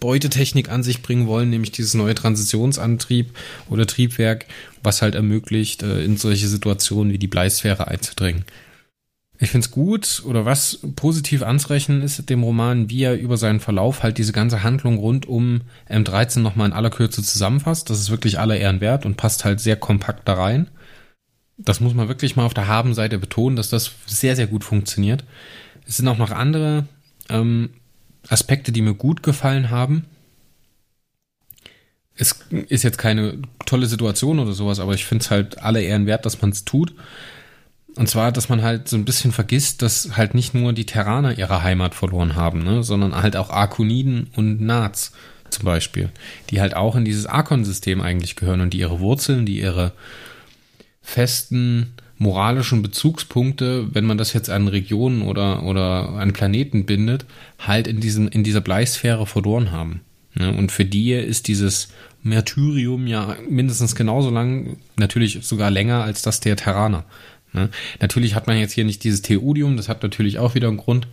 Beutetechnik 0.00 0.70
an 0.70 0.82
sich 0.82 1.02
bringen 1.02 1.26
wollen, 1.26 1.50
nämlich 1.50 1.72
dieses 1.72 1.94
neue 1.94 2.14
Transitionsantrieb 2.14 3.30
oder 3.68 3.86
Triebwerk, 3.86 4.46
was 4.82 5.02
halt 5.02 5.14
ermöglicht, 5.14 5.82
äh, 5.82 6.02
in 6.02 6.16
solche 6.16 6.48
Situationen 6.48 7.12
wie 7.12 7.18
die 7.18 7.26
Bleisphäre 7.26 7.88
einzudringen. 7.88 8.44
Ich 9.40 9.50
finde 9.50 9.66
es 9.66 9.70
gut 9.70 10.22
oder 10.26 10.44
was 10.44 10.80
positiv 10.96 11.42
anzurechnen 11.42 12.02
ist 12.02 12.28
dem 12.28 12.42
Roman, 12.42 12.90
wie 12.90 13.04
er 13.04 13.16
über 13.16 13.36
seinen 13.36 13.60
Verlauf 13.60 14.02
halt 14.02 14.18
diese 14.18 14.32
ganze 14.32 14.64
Handlung 14.64 14.98
rund 14.98 15.26
um 15.26 15.60
M13 15.88 16.40
nochmal 16.40 16.66
in 16.66 16.72
aller 16.72 16.90
Kürze 16.90 17.22
zusammenfasst. 17.22 17.88
Das 17.88 18.00
ist 18.00 18.10
wirklich 18.10 18.40
aller 18.40 18.56
Ehren 18.56 18.80
wert 18.80 19.06
und 19.06 19.16
passt 19.16 19.44
halt 19.44 19.60
sehr 19.60 19.76
kompakt 19.76 20.26
da 20.26 20.34
rein. 20.34 20.66
Das 21.56 21.80
muss 21.80 21.94
man 21.94 22.08
wirklich 22.08 22.34
mal 22.34 22.46
auf 22.46 22.54
der 22.54 22.66
Habenseite 22.66 23.18
betonen, 23.18 23.56
dass 23.56 23.68
das 23.68 23.92
sehr, 24.06 24.34
sehr 24.34 24.48
gut 24.48 24.64
funktioniert. 24.64 25.24
Es 25.86 25.96
sind 25.96 26.08
auch 26.08 26.18
noch 26.18 26.32
andere 26.32 26.86
ähm, 27.28 27.70
Aspekte, 28.28 28.72
die 28.72 28.82
mir 28.82 28.94
gut 28.94 29.22
gefallen 29.22 29.70
haben. 29.70 30.04
Es 32.14 32.40
ist 32.50 32.82
jetzt 32.82 32.98
keine 32.98 33.40
tolle 33.64 33.86
Situation 33.86 34.40
oder 34.40 34.52
sowas, 34.52 34.80
aber 34.80 34.94
ich 34.94 35.04
finde 35.04 35.24
es 35.24 35.30
halt 35.30 35.62
alle 35.62 35.82
Ehren 35.82 36.06
wert, 36.06 36.26
dass 36.26 36.42
man 36.42 36.50
es 36.50 36.64
tut. 36.64 36.94
Und 37.94 38.08
zwar, 38.08 38.32
dass 38.32 38.48
man 38.48 38.62
halt 38.62 38.88
so 38.88 38.96
ein 38.96 39.04
bisschen 39.04 39.32
vergisst, 39.32 39.82
dass 39.82 40.16
halt 40.16 40.34
nicht 40.34 40.54
nur 40.54 40.72
die 40.72 40.86
Terraner 40.86 41.38
ihre 41.38 41.62
Heimat 41.62 41.94
verloren 41.94 42.36
haben, 42.36 42.62
ne, 42.62 42.82
sondern 42.82 43.14
halt 43.14 43.36
auch 43.36 43.50
Arkoniden 43.50 44.28
und 44.36 44.60
Nats 44.60 45.12
zum 45.50 45.64
Beispiel, 45.64 46.10
die 46.50 46.60
halt 46.60 46.74
auch 46.74 46.94
in 46.94 47.04
dieses 47.04 47.26
Arkon-System 47.26 48.00
eigentlich 48.00 48.36
gehören 48.36 48.60
und 48.60 48.70
die 48.74 48.78
ihre 48.78 49.00
Wurzeln, 49.00 49.46
die 49.46 49.60
ihre 49.60 49.92
festen 51.00 51.94
moralischen 52.18 52.82
Bezugspunkte, 52.82 53.88
wenn 53.94 54.04
man 54.04 54.18
das 54.18 54.32
jetzt 54.32 54.50
an 54.50 54.68
Regionen 54.68 55.22
oder, 55.22 55.62
oder 55.62 56.10
an 56.10 56.32
Planeten 56.32 56.84
bindet, 56.84 57.26
halt 57.58 57.86
in 57.86 58.00
diesem, 58.00 58.28
in 58.28 58.44
dieser 58.44 58.60
Bleisphäre 58.60 59.26
verloren 59.26 59.70
haben. 59.70 60.00
Ne? 60.34 60.52
Und 60.52 60.72
für 60.72 60.84
die 60.84 61.12
ist 61.12 61.48
dieses 61.48 61.88
Märtyrium 62.22 63.06
ja 63.06 63.36
mindestens 63.48 63.94
genauso 63.94 64.30
lang, 64.30 64.76
natürlich 64.96 65.38
sogar 65.42 65.70
länger 65.70 66.02
als 66.02 66.22
das 66.22 66.40
der 66.40 66.56
Terraner. 66.56 67.04
Ne? 67.52 67.70
Natürlich 68.00 68.34
hat 68.34 68.48
man 68.48 68.58
jetzt 68.58 68.72
hier 68.72 68.84
nicht 68.84 69.04
dieses 69.04 69.22
Theodium, 69.22 69.76
das 69.76 69.88
hat 69.88 70.02
natürlich 70.02 70.38
auch 70.38 70.54
wieder 70.54 70.68
einen 70.68 70.76
Grund, 70.76 71.06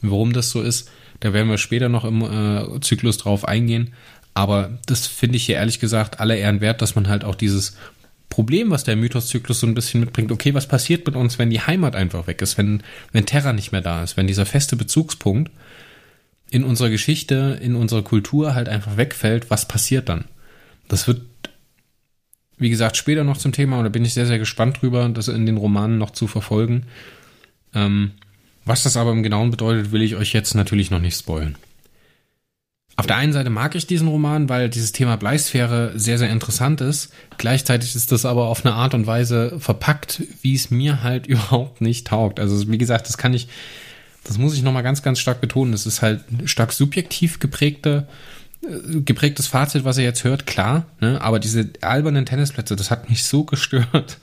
warum 0.00 0.32
das 0.32 0.50
so 0.50 0.62
ist. 0.62 0.90
Da 1.20 1.32
werden 1.32 1.50
wir 1.50 1.58
später 1.58 1.88
noch 1.88 2.04
im 2.04 2.22
äh, 2.22 2.80
Zyklus 2.80 3.16
drauf 3.18 3.46
eingehen. 3.46 3.92
Aber 4.34 4.78
das 4.86 5.06
finde 5.06 5.36
ich 5.36 5.44
hier 5.44 5.56
ehrlich 5.56 5.78
gesagt 5.78 6.20
alle 6.20 6.36
Ehren 6.36 6.60
wert, 6.60 6.82
dass 6.82 6.94
man 6.94 7.08
halt 7.08 7.24
auch 7.24 7.34
dieses 7.34 7.76
Problem, 8.32 8.70
was 8.70 8.82
der 8.82 8.96
Mythoszyklus 8.96 9.60
so 9.60 9.66
ein 9.66 9.74
bisschen 9.74 10.00
mitbringt, 10.00 10.32
okay, 10.32 10.54
was 10.54 10.66
passiert 10.66 11.06
mit 11.06 11.16
uns, 11.16 11.38
wenn 11.38 11.50
die 11.50 11.60
Heimat 11.60 11.94
einfach 11.94 12.26
weg 12.26 12.40
ist, 12.40 12.56
wenn, 12.56 12.82
wenn 13.12 13.26
Terra 13.26 13.52
nicht 13.52 13.72
mehr 13.72 13.82
da 13.82 14.02
ist, 14.02 14.16
wenn 14.16 14.26
dieser 14.26 14.46
feste 14.46 14.74
Bezugspunkt 14.74 15.50
in 16.50 16.64
unserer 16.64 16.88
Geschichte, 16.88 17.58
in 17.60 17.76
unserer 17.76 18.02
Kultur 18.02 18.54
halt 18.54 18.70
einfach 18.70 18.96
wegfällt, 18.96 19.50
was 19.50 19.68
passiert 19.68 20.08
dann? 20.08 20.24
Das 20.88 21.06
wird 21.06 21.20
wie 22.56 22.70
gesagt, 22.70 22.96
später 22.96 23.24
noch 23.24 23.36
zum 23.36 23.52
Thema 23.52 23.78
und 23.78 23.84
da 23.84 23.90
bin 23.90 24.04
ich 24.04 24.14
sehr, 24.14 24.26
sehr 24.26 24.38
gespannt 24.38 24.80
drüber, 24.80 25.08
das 25.08 25.28
in 25.28 25.46
den 25.46 25.56
Romanen 25.56 25.98
noch 25.98 26.10
zu 26.10 26.26
verfolgen. 26.26 26.84
Ähm, 27.74 28.12
was 28.64 28.84
das 28.84 28.96
aber 28.96 29.10
im 29.10 29.22
Genauen 29.22 29.50
bedeutet, 29.50 29.92
will 29.92 30.02
ich 30.02 30.14
euch 30.14 30.32
jetzt 30.32 30.54
natürlich 30.54 30.90
noch 30.90 31.00
nicht 31.00 31.18
spoilen. 31.18 31.56
Auf 32.96 33.06
der 33.06 33.16
einen 33.16 33.32
Seite 33.32 33.48
mag 33.48 33.74
ich 33.74 33.86
diesen 33.86 34.08
Roman, 34.08 34.48
weil 34.48 34.68
dieses 34.68 34.92
Thema 34.92 35.16
Bleisphäre 35.16 35.92
sehr, 35.94 36.18
sehr 36.18 36.30
interessant 36.30 36.80
ist. 36.80 37.12
Gleichzeitig 37.38 37.96
ist 37.96 38.12
das 38.12 38.26
aber 38.26 38.48
auf 38.48 38.64
eine 38.64 38.74
Art 38.74 38.94
und 38.94 39.06
Weise 39.06 39.58
verpackt, 39.58 40.22
wie 40.42 40.54
es 40.54 40.70
mir 40.70 41.02
halt 41.02 41.26
überhaupt 41.28 41.80
nicht 41.80 42.06
taugt. 42.06 42.38
Also 42.38 42.70
wie 42.70 42.78
gesagt, 42.78 43.08
das 43.08 43.16
kann 43.16 43.32
ich, 43.32 43.48
das 44.24 44.38
muss 44.38 44.54
ich 44.54 44.62
nochmal 44.62 44.82
ganz, 44.82 45.02
ganz 45.02 45.20
stark 45.20 45.40
betonen. 45.40 45.72
Das 45.72 45.86
ist 45.86 46.02
halt 46.02 46.22
stark 46.44 46.72
subjektiv 46.72 47.38
geprägte 47.38 48.06
geprägtes 48.62 49.48
Fazit, 49.48 49.84
was 49.84 49.98
ihr 49.98 50.04
jetzt 50.04 50.22
hört, 50.22 50.46
klar, 50.46 50.86
ne? 51.00 51.20
aber 51.20 51.40
diese 51.40 51.70
albernen 51.80 52.26
Tennisplätze, 52.26 52.76
das 52.76 52.92
hat 52.92 53.10
mich 53.10 53.24
so 53.24 53.44
gestört. 53.44 54.18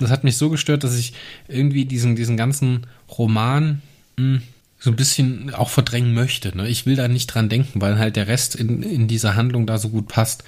Das 0.00 0.10
hat 0.10 0.24
mich 0.24 0.38
so 0.38 0.48
gestört, 0.48 0.82
dass 0.82 0.96
ich 0.96 1.12
irgendwie 1.46 1.84
diesen, 1.84 2.16
diesen 2.16 2.36
ganzen 2.38 2.86
Roman 3.18 3.82
mh, 4.16 4.24
hm, 4.24 4.42
so 4.82 4.90
ein 4.90 4.96
bisschen 4.96 5.54
auch 5.54 5.68
verdrängen 5.68 6.12
möchte. 6.12 6.56
Ne? 6.56 6.68
Ich 6.68 6.86
will 6.86 6.96
da 6.96 7.06
nicht 7.06 7.28
dran 7.28 7.48
denken, 7.48 7.80
weil 7.80 7.98
halt 7.98 8.16
der 8.16 8.26
Rest 8.26 8.56
in, 8.56 8.82
in 8.82 9.06
dieser 9.06 9.36
Handlung 9.36 9.64
da 9.64 9.78
so 9.78 9.90
gut 9.90 10.08
passt. 10.08 10.42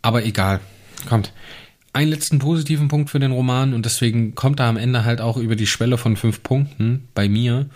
Aber 0.00 0.24
egal. 0.24 0.60
Kommt. 1.06 1.32
Einen 1.92 2.10
letzten 2.10 2.38
positiven 2.38 2.88
Punkt 2.88 3.10
für 3.10 3.18
den 3.18 3.32
Roman 3.32 3.74
und 3.74 3.84
deswegen 3.84 4.34
kommt 4.34 4.60
er 4.60 4.66
am 4.66 4.78
Ende 4.78 5.04
halt 5.04 5.20
auch 5.20 5.36
über 5.36 5.56
die 5.56 5.66
Schwelle 5.66 5.98
von 5.98 6.16
fünf 6.16 6.42
Punkten 6.42 7.08
bei 7.14 7.28
mir, 7.28 7.66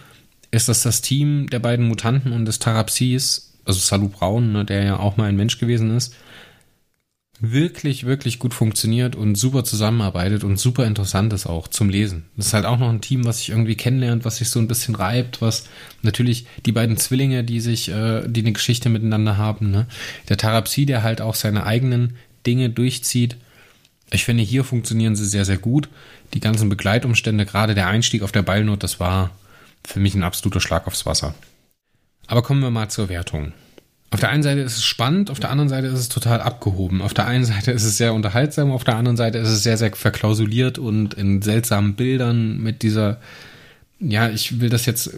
ist, 0.51 0.69
dass 0.69 0.83
das 0.83 1.03
Team 1.03 1.49
der 1.51 1.59
beiden 1.59 1.87
Mutanten 1.87 2.33
und 2.33 2.47
des 2.47 2.61
Tarapsis 2.61 3.53
also 3.65 3.81
Salu 3.81 4.09
Braun, 4.09 4.53
ne, 4.53 4.65
der 4.65 4.85
ja 4.85 4.99
auch 4.99 5.17
mal 5.17 5.29
ein 5.29 5.37
Mensch 5.37 5.59
gewesen 5.59 5.95
ist, 5.97 6.15
wirklich, 7.41 8.07
wirklich 8.07 8.39
gut 8.39 8.55
funktioniert 8.55 9.17
und 9.17 9.35
super 9.35 9.65
zusammenarbeitet 9.65 10.45
und 10.45 10.59
super 10.59 10.87
interessant 10.87 11.33
ist 11.33 11.47
auch 11.47 11.69
zum 11.69 11.89
Lesen. 11.89 12.25
Das 12.37 12.47
ist 12.47 12.55
halt 12.55 12.65
auch 12.65 12.79
noch 12.79 12.89
ein 12.89 13.01
Team, 13.01 13.25
was 13.25 13.39
sich 13.39 13.51
irgendwie 13.51 13.75
kennenlernt, 13.75 14.25
was 14.25 14.37
sich 14.37 14.49
so 14.51 14.61
ein 14.61 14.69
bisschen 14.69 14.95
reibt, 14.95 15.43
was 15.43 15.69
natürlich 16.03 16.47
die 16.65 16.73
beiden 16.73 16.97
Zwillinge, 16.97 17.45
die 17.45 17.61
sich, 17.61 17.89
äh, 17.91 18.27
die 18.27 18.41
eine 18.41 18.53
Geschichte 18.53 18.89
miteinander 18.89 19.37
haben, 19.37 19.71
ne? 19.71 19.87
Der 20.29 20.37
Tarapsi, 20.37 20.87
der 20.87 21.03
halt 21.03 21.21
auch 21.21 21.35
seine 21.35 21.67
eigenen 21.67 22.17
Dinge 22.47 22.71
durchzieht. 22.71 23.37
Ich 24.11 24.25
finde, 24.25 24.43
hier 24.43 24.65
funktionieren 24.65 25.17
sie 25.17 25.27
sehr, 25.27 25.45
sehr 25.45 25.59
gut. 25.59 25.89
Die 26.35 26.41
ganzen 26.41 26.69
Begleitumstände, 26.69 27.47
gerade 27.47 27.75
der 27.75 27.89
Einstieg 27.89 28.23
auf 28.23 28.33
der 28.33 28.43
Ballnot, 28.43 28.83
das 28.83 29.01
war 29.01 29.31
für 29.85 30.01
mich 30.01 30.15
ein 30.15 30.23
absoluter 30.23 30.61
Schlag 30.61 30.87
aufs 30.87 31.05
Wasser. 31.05 31.35
Aber 32.27 32.43
kommen 32.43 32.61
wir 32.61 32.71
mal 32.71 32.89
zur 32.89 33.09
Wertung. 33.09 33.53
Auf 34.15 34.21
der 34.21 34.29
einen 34.29 34.45
Seite 34.45 34.61
ist 34.61 34.77
es 34.77 34.85
spannend, 34.85 35.29
auf 35.29 35.41
der 35.41 35.51
anderen 35.51 35.69
Seite 35.69 35.89
ist 35.89 35.99
es 35.99 36.09
total 36.09 36.41
abgehoben. 36.41 37.03
Auf 37.03 37.15
der 37.15 37.27
einen 37.27 37.45
Seite 37.45 37.73
ist 37.73 37.83
es 37.83 37.97
sehr 37.97 38.15
unterhaltsam, 38.15 38.71
auf 38.71 38.85
der 38.85 38.95
anderen 38.95 39.17
Seite 39.17 39.39
ist 39.39 39.49
es 39.49 39.65
sehr, 39.65 39.77
sehr 39.77 39.93
verklausuliert 39.93 40.79
und 40.79 41.15
in 41.15 41.43
seltsamen 41.43 41.97
Bildern 41.97 42.63
mit 42.63 42.85
dieser, 42.85 43.17
ja, 43.99 44.29
ich 44.29 44.61
will 44.61 44.71
das 44.71 44.87
jetzt, 44.87 45.11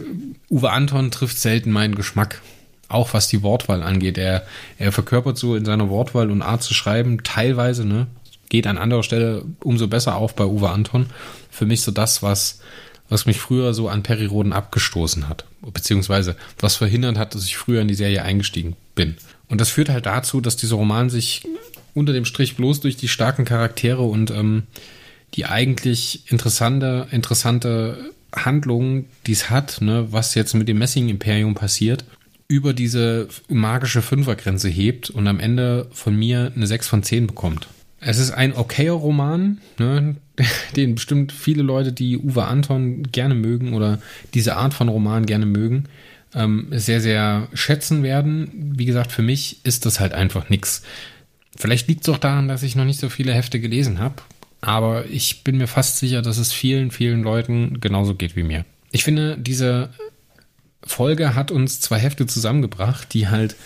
Uwe 0.49 0.71
Anton 0.71 1.11
trifft 1.11 1.37
selten 1.37 1.69
meinen 1.69 1.93
Geschmack. 1.93 2.41
Auch 2.87 3.13
was 3.13 3.27
die 3.27 3.43
Wortwahl 3.43 3.83
angeht. 3.83 4.17
Er, 4.17 4.47
er 4.79 4.91
verkörpert 4.91 5.37
so 5.37 5.55
in 5.55 5.63
seiner 5.65 5.89
Wortwahl 5.89 6.31
und 6.31 6.41
Art 6.41 6.63
zu 6.63 6.73
schreiben 6.73 7.23
teilweise, 7.23 7.85
ne, 7.85 8.07
geht 8.49 8.65
an 8.65 8.79
anderer 8.79 9.03
Stelle 9.03 9.45
umso 9.59 9.87
besser 9.87 10.15
auf 10.15 10.33
bei 10.33 10.45
Uwe 10.45 10.71
Anton. 10.71 11.05
Für 11.51 11.67
mich 11.67 11.81
so 11.81 11.91
das, 11.91 12.23
was 12.23 12.61
was 13.09 13.25
mich 13.25 13.39
früher 13.39 13.73
so 13.73 13.87
an 13.87 14.03
Periroden 14.03 14.53
abgestoßen 14.53 15.29
hat, 15.29 15.45
beziehungsweise 15.71 16.35
was 16.59 16.75
verhindert 16.75 17.17
hat, 17.17 17.35
dass 17.35 17.45
ich 17.45 17.57
früher 17.57 17.81
in 17.81 17.87
die 17.87 17.95
Serie 17.95 18.23
eingestiegen 18.23 18.75
bin. 18.95 19.15
Und 19.47 19.61
das 19.61 19.69
führt 19.69 19.89
halt 19.89 20.05
dazu, 20.05 20.41
dass 20.41 20.57
dieser 20.57 20.75
Roman 20.75 21.09
sich 21.09 21.43
unter 21.93 22.13
dem 22.13 22.25
Strich 22.25 22.55
bloß 22.55 22.81
durch 22.81 22.97
die 22.97 23.07
starken 23.07 23.45
Charaktere 23.45 24.03
und 24.03 24.31
ähm, 24.31 24.63
die 25.33 25.45
eigentlich 25.45 26.31
interessante, 26.31 27.07
interessante 27.11 28.11
Handlung, 28.35 29.05
die 29.25 29.31
es 29.31 29.49
hat, 29.49 29.81
ne, 29.81 30.07
was 30.11 30.35
jetzt 30.35 30.53
mit 30.53 30.67
dem 30.67 30.77
Messing-Imperium 30.77 31.55
passiert, 31.55 32.05
über 32.47 32.73
diese 32.73 33.27
magische 33.49 34.01
Fünfergrenze 34.01 34.69
hebt 34.69 35.09
und 35.09 35.27
am 35.27 35.39
Ende 35.39 35.87
von 35.91 36.15
mir 36.15 36.51
eine 36.55 36.67
6 36.67 36.87
von 36.87 37.03
10 37.03 37.27
bekommt. 37.27 37.67
Es 38.07 38.19
ist 38.19 38.31
ein 38.31 38.55
okayer 38.55 38.93
Roman, 38.93 39.57
ne, 39.79 40.15
den 40.77 40.95
bestimmt 40.95 41.33
viele 41.33 41.61
Leute, 41.61 41.91
die 41.91 42.17
Uwe 42.17 42.45
Anton 42.45 43.03
gerne 43.03 43.35
mögen 43.35 43.73
oder 43.73 43.99
diese 44.33 44.55
Art 44.55 44.73
von 44.73 44.87
Roman 44.87 45.25
gerne 45.25 45.45
mögen, 45.45 45.89
ähm, 46.33 46.67
sehr, 46.71 47.01
sehr 47.01 47.49
schätzen 47.53 48.03
werden. 48.03 48.73
Wie 48.77 48.85
gesagt, 48.85 49.11
für 49.11 49.23
mich 49.23 49.59
ist 49.65 49.85
das 49.85 49.99
halt 49.99 50.13
einfach 50.13 50.49
nix. 50.49 50.83
Vielleicht 51.57 51.89
liegt 51.89 52.07
es 52.07 52.13
auch 52.13 52.17
daran, 52.17 52.47
dass 52.47 52.63
ich 52.63 52.77
noch 52.77 52.85
nicht 52.85 53.01
so 53.01 53.09
viele 53.09 53.33
Hefte 53.33 53.59
gelesen 53.59 53.99
habe, 53.99 54.15
aber 54.61 55.05
ich 55.07 55.43
bin 55.43 55.57
mir 55.57 55.67
fast 55.67 55.97
sicher, 55.97 56.21
dass 56.21 56.37
es 56.37 56.53
vielen, 56.53 56.91
vielen 56.91 57.23
Leuten 57.23 57.81
genauso 57.81 58.15
geht 58.15 58.37
wie 58.37 58.43
mir. 58.43 58.63
Ich 58.93 59.03
finde, 59.03 59.37
diese 59.37 59.89
Folge 60.81 61.35
hat 61.35 61.51
uns 61.51 61.81
zwei 61.81 61.99
Hefte 61.99 62.25
zusammengebracht, 62.25 63.13
die 63.13 63.27
halt 63.27 63.57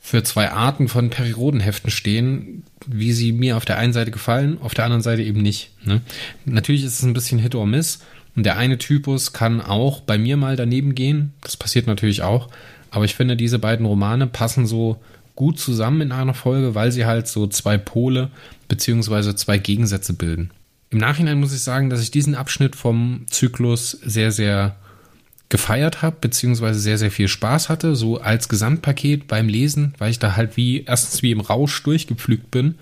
für 0.00 0.22
zwei 0.22 0.50
Arten 0.50 0.88
von 0.88 1.10
Periodenheften 1.10 1.90
stehen, 1.90 2.64
wie 2.86 3.12
sie 3.12 3.32
mir 3.32 3.56
auf 3.56 3.66
der 3.66 3.78
einen 3.78 3.92
Seite 3.92 4.10
gefallen, 4.10 4.58
auf 4.62 4.74
der 4.74 4.86
anderen 4.86 5.02
Seite 5.02 5.22
eben 5.22 5.42
nicht. 5.42 5.70
Ne? 5.84 6.00
Natürlich 6.46 6.84
ist 6.84 6.94
es 6.94 7.02
ein 7.02 7.12
bisschen 7.12 7.38
Hit 7.38 7.54
or 7.54 7.66
Miss 7.66 8.00
und 8.34 8.44
der 8.44 8.56
eine 8.56 8.78
Typus 8.78 9.32
kann 9.32 9.60
auch 9.60 10.00
bei 10.00 10.16
mir 10.18 10.36
mal 10.36 10.56
daneben 10.56 10.94
gehen. 10.94 11.34
Das 11.42 11.56
passiert 11.56 11.86
natürlich 11.86 12.22
auch. 12.22 12.48
Aber 12.90 13.04
ich 13.04 13.14
finde, 13.14 13.36
diese 13.36 13.58
beiden 13.58 13.86
Romane 13.86 14.26
passen 14.26 14.66
so 14.66 15.00
gut 15.36 15.58
zusammen 15.58 16.00
in 16.00 16.12
einer 16.12 16.34
Folge, 16.34 16.74
weil 16.74 16.90
sie 16.92 17.06
halt 17.06 17.28
so 17.28 17.46
zwei 17.46 17.78
Pole 17.78 18.30
beziehungsweise 18.68 19.36
zwei 19.36 19.58
Gegensätze 19.58 20.14
bilden. 20.14 20.50
Im 20.90 20.98
Nachhinein 20.98 21.38
muss 21.38 21.54
ich 21.54 21.60
sagen, 21.60 21.88
dass 21.88 22.02
ich 22.02 22.10
diesen 22.10 22.34
Abschnitt 22.34 22.74
vom 22.74 23.26
Zyklus 23.28 23.92
sehr, 23.92 24.32
sehr 24.32 24.76
gefeiert 25.50 26.00
habe, 26.00 26.16
beziehungsweise 26.20 26.80
sehr, 26.80 26.96
sehr 26.96 27.10
viel 27.10 27.28
Spaß 27.28 27.68
hatte, 27.68 27.94
so 27.94 28.20
als 28.20 28.48
Gesamtpaket 28.48 29.26
beim 29.26 29.48
Lesen, 29.48 29.94
weil 29.98 30.10
ich 30.10 30.18
da 30.18 30.36
halt 30.36 30.56
wie, 30.56 30.84
erstens 30.84 31.22
wie 31.22 31.32
im 31.32 31.40
Rausch 31.40 31.82
durchgepflügt 31.82 32.50
bin 32.50 32.76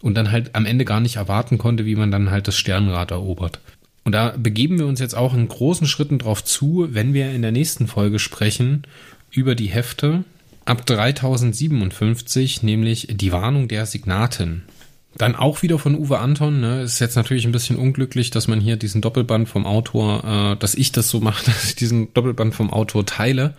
und 0.00 0.14
dann 0.14 0.30
halt 0.30 0.54
am 0.54 0.64
Ende 0.64 0.84
gar 0.84 1.00
nicht 1.00 1.16
erwarten 1.16 1.58
konnte, 1.58 1.84
wie 1.84 1.96
man 1.96 2.10
dann 2.10 2.30
halt 2.30 2.48
das 2.48 2.56
Sternrad 2.56 3.10
erobert. 3.10 3.60
Und 4.04 4.12
da 4.12 4.34
begeben 4.36 4.78
wir 4.78 4.86
uns 4.86 5.00
jetzt 5.00 5.16
auch 5.16 5.34
in 5.34 5.48
großen 5.48 5.86
Schritten 5.86 6.18
drauf 6.18 6.44
zu, 6.44 6.88
wenn 6.90 7.14
wir 7.14 7.30
in 7.32 7.42
der 7.42 7.52
nächsten 7.52 7.88
Folge 7.88 8.18
sprechen 8.18 8.84
über 9.30 9.54
die 9.54 9.68
Hefte 9.68 10.24
ab 10.66 10.86
3057, 10.86 12.62
nämlich 12.62 13.08
die 13.10 13.32
Warnung 13.32 13.66
der 13.66 13.86
Signaten. 13.86 14.62
Dann 15.16 15.36
auch 15.36 15.62
wieder 15.62 15.78
von 15.78 15.94
Uwe 15.94 16.18
Anton. 16.18 16.60
Ne? 16.60 16.82
Ist 16.82 16.98
jetzt 16.98 17.16
natürlich 17.16 17.44
ein 17.46 17.52
bisschen 17.52 17.76
unglücklich, 17.76 18.30
dass 18.30 18.48
man 18.48 18.60
hier 18.60 18.76
diesen 18.76 19.00
Doppelband 19.00 19.48
vom 19.48 19.66
Autor, 19.66 20.24
äh, 20.24 20.56
dass 20.56 20.74
ich 20.74 20.92
das 20.92 21.08
so 21.08 21.20
mache, 21.20 21.44
dass 21.46 21.64
ich 21.64 21.76
diesen 21.76 22.12
Doppelband 22.14 22.54
vom 22.54 22.72
Autor 22.72 23.06
teile. 23.06 23.54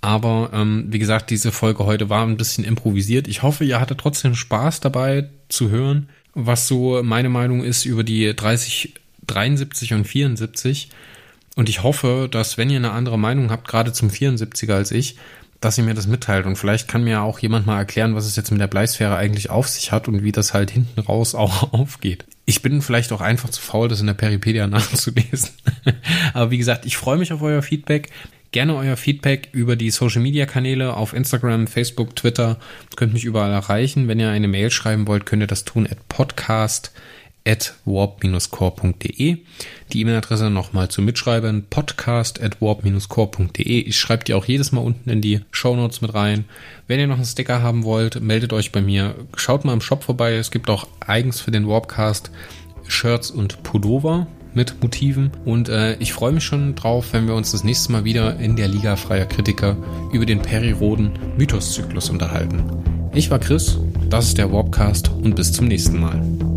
Aber 0.00 0.50
ähm, 0.52 0.86
wie 0.90 0.98
gesagt, 0.98 1.30
diese 1.30 1.50
Folge 1.50 1.86
heute 1.86 2.10
war 2.10 2.26
ein 2.26 2.36
bisschen 2.36 2.64
improvisiert. 2.64 3.26
Ich 3.26 3.42
hoffe, 3.42 3.64
ihr 3.64 3.80
hattet 3.80 3.98
trotzdem 3.98 4.34
Spaß 4.34 4.80
dabei 4.80 5.30
zu 5.48 5.70
hören, 5.70 6.10
was 6.34 6.68
so 6.68 7.02
meine 7.02 7.30
Meinung 7.30 7.64
ist 7.64 7.86
über 7.86 8.04
die 8.04 8.36
30, 8.36 8.94
73 9.26 9.94
und 9.94 10.04
74. 10.04 10.90
Und 11.56 11.68
ich 11.68 11.82
hoffe, 11.82 12.28
dass 12.30 12.58
wenn 12.58 12.68
ihr 12.68 12.76
eine 12.76 12.90
andere 12.90 13.18
Meinung 13.18 13.50
habt, 13.50 13.66
gerade 13.66 13.92
zum 13.92 14.10
74er 14.10 14.74
als 14.74 14.90
ich, 14.90 15.16
dass 15.64 15.78
ihr 15.78 15.84
mir 15.84 15.94
das 15.94 16.06
mitteilt. 16.06 16.46
Und 16.46 16.56
vielleicht 16.56 16.88
kann 16.88 17.04
mir 17.04 17.22
auch 17.22 17.38
jemand 17.38 17.66
mal 17.66 17.78
erklären, 17.78 18.14
was 18.14 18.26
es 18.26 18.36
jetzt 18.36 18.50
mit 18.50 18.60
der 18.60 18.66
Bleisphäre 18.66 19.16
eigentlich 19.16 19.50
auf 19.50 19.68
sich 19.68 19.92
hat 19.92 20.08
und 20.08 20.22
wie 20.22 20.32
das 20.32 20.54
halt 20.54 20.70
hinten 20.70 21.00
raus 21.00 21.34
auch 21.34 21.72
aufgeht. 21.72 22.24
Ich 22.46 22.62
bin 22.62 22.82
vielleicht 22.82 23.12
auch 23.12 23.20
einfach 23.20 23.48
zu 23.50 23.60
faul, 23.60 23.88
das 23.88 24.00
in 24.00 24.06
der 24.06 24.14
Peripedia 24.14 24.66
nachzulesen. 24.68 25.50
Aber 26.34 26.50
wie 26.50 26.58
gesagt, 26.58 26.86
ich 26.86 26.96
freue 26.96 27.18
mich 27.18 27.32
auf 27.32 27.42
euer 27.42 27.62
Feedback. 27.62 28.10
Gerne 28.52 28.76
euer 28.76 28.96
Feedback 28.96 29.48
über 29.50 29.74
die 29.74 29.90
Social 29.90 30.22
Media 30.22 30.46
Kanäle 30.46 30.94
auf 30.94 31.12
Instagram, 31.12 31.66
Facebook, 31.66 32.14
Twitter. 32.14 32.58
Könnt 32.94 33.12
mich 33.12 33.24
überall 33.24 33.50
erreichen. 33.50 34.06
Wenn 34.06 34.20
ihr 34.20 34.30
eine 34.30 34.46
Mail 34.46 34.70
schreiben 34.70 35.08
wollt, 35.08 35.26
könnt 35.26 35.42
ihr 35.42 35.48
das 35.48 35.64
tun 35.64 35.88
at 35.90 36.08
podcast 36.08 36.92
at 37.46 37.74
warp-core.de. 37.84 39.38
Die 39.92 40.00
E-Mail-Adresse 40.00 40.50
nochmal 40.50 40.88
zu 40.88 41.02
mitschreiben, 41.02 41.66
podcast 41.68 42.42
at 42.42 42.60
warp-core.de. 42.60 43.80
Ich 43.80 43.98
schreibe 43.98 44.24
die 44.24 44.34
auch 44.34 44.46
jedes 44.46 44.72
Mal 44.72 44.80
unten 44.80 45.10
in 45.10 45.20
die 45.20 45.40
Show 45.50 45.76
Notes 45.76 46.00
mit 46.00 46.14
rein. 46.14 46.46
Wenn 46.86 47.00
ihr 47.00 47.06
noch 47.06 47.16
einen 47.16 47.24
Sticker 47.24 47.62
haben 47.62 47.84
wollt, 47.84 48.20
meldet 48.20 48.52
euch 48.52 48.72
bei 48.72 48.80
mir. 48.80 49.14
Schaut 49.36 49.64
mal 49.64 49.74
im 49.74 49.80
Shop 49.80 50.02
vorbei. 50.02 50.34
Es 50.34 50.50
gibt 50.50 50.70
auch 50.70 50.86
eigens 51.00 51.40
für 51.40 51.50
den 51.50 51.68
Warpcast 51.68 52.30
Shirts 52.86 53.30
und 53.30 53.62
Pullover 53.62 54.26
mit 54.54 54.82
Motiven. 54.82 55.30
Und 55.44 55.68
äh, 55.68 55.96
ich 55.96 56.12
freue 56.12 56.32
mich 56.32 56.44
schon 56.44 56.74
drauf, 56.74 57.12
wenn 57.12 57.26
wir 57.26 57.34
uns 57.34 57.52
das 57.52 57.64
nächste 57.64 57.92
Mal 57.92 58.04
wieder 58.04 58.38
in 58.38 58.56
der 58.56 58.68
Liga 58.68 58.96
freier 58.96 59.26
Kritiker 59.26 59.76
über 60.12 60.26
den 60.26 60.40
Periroden 60.40 61.10
Mythoszyklus 61.36 62.08
unterhalten. 62.08 62.62
Ich 63.12 63.30
war 63.30 63.38
Chris, 63.38 63.78
das 64.08 64.28
ist 64.28 64.38
der 64.38 64.52
Warpcast 64.52 65.08
und 65.08 65.36
bis 65.36 65.52
zum 65.52 65.66
nächsten 65.66 66.00
Mal. 66.00 66.53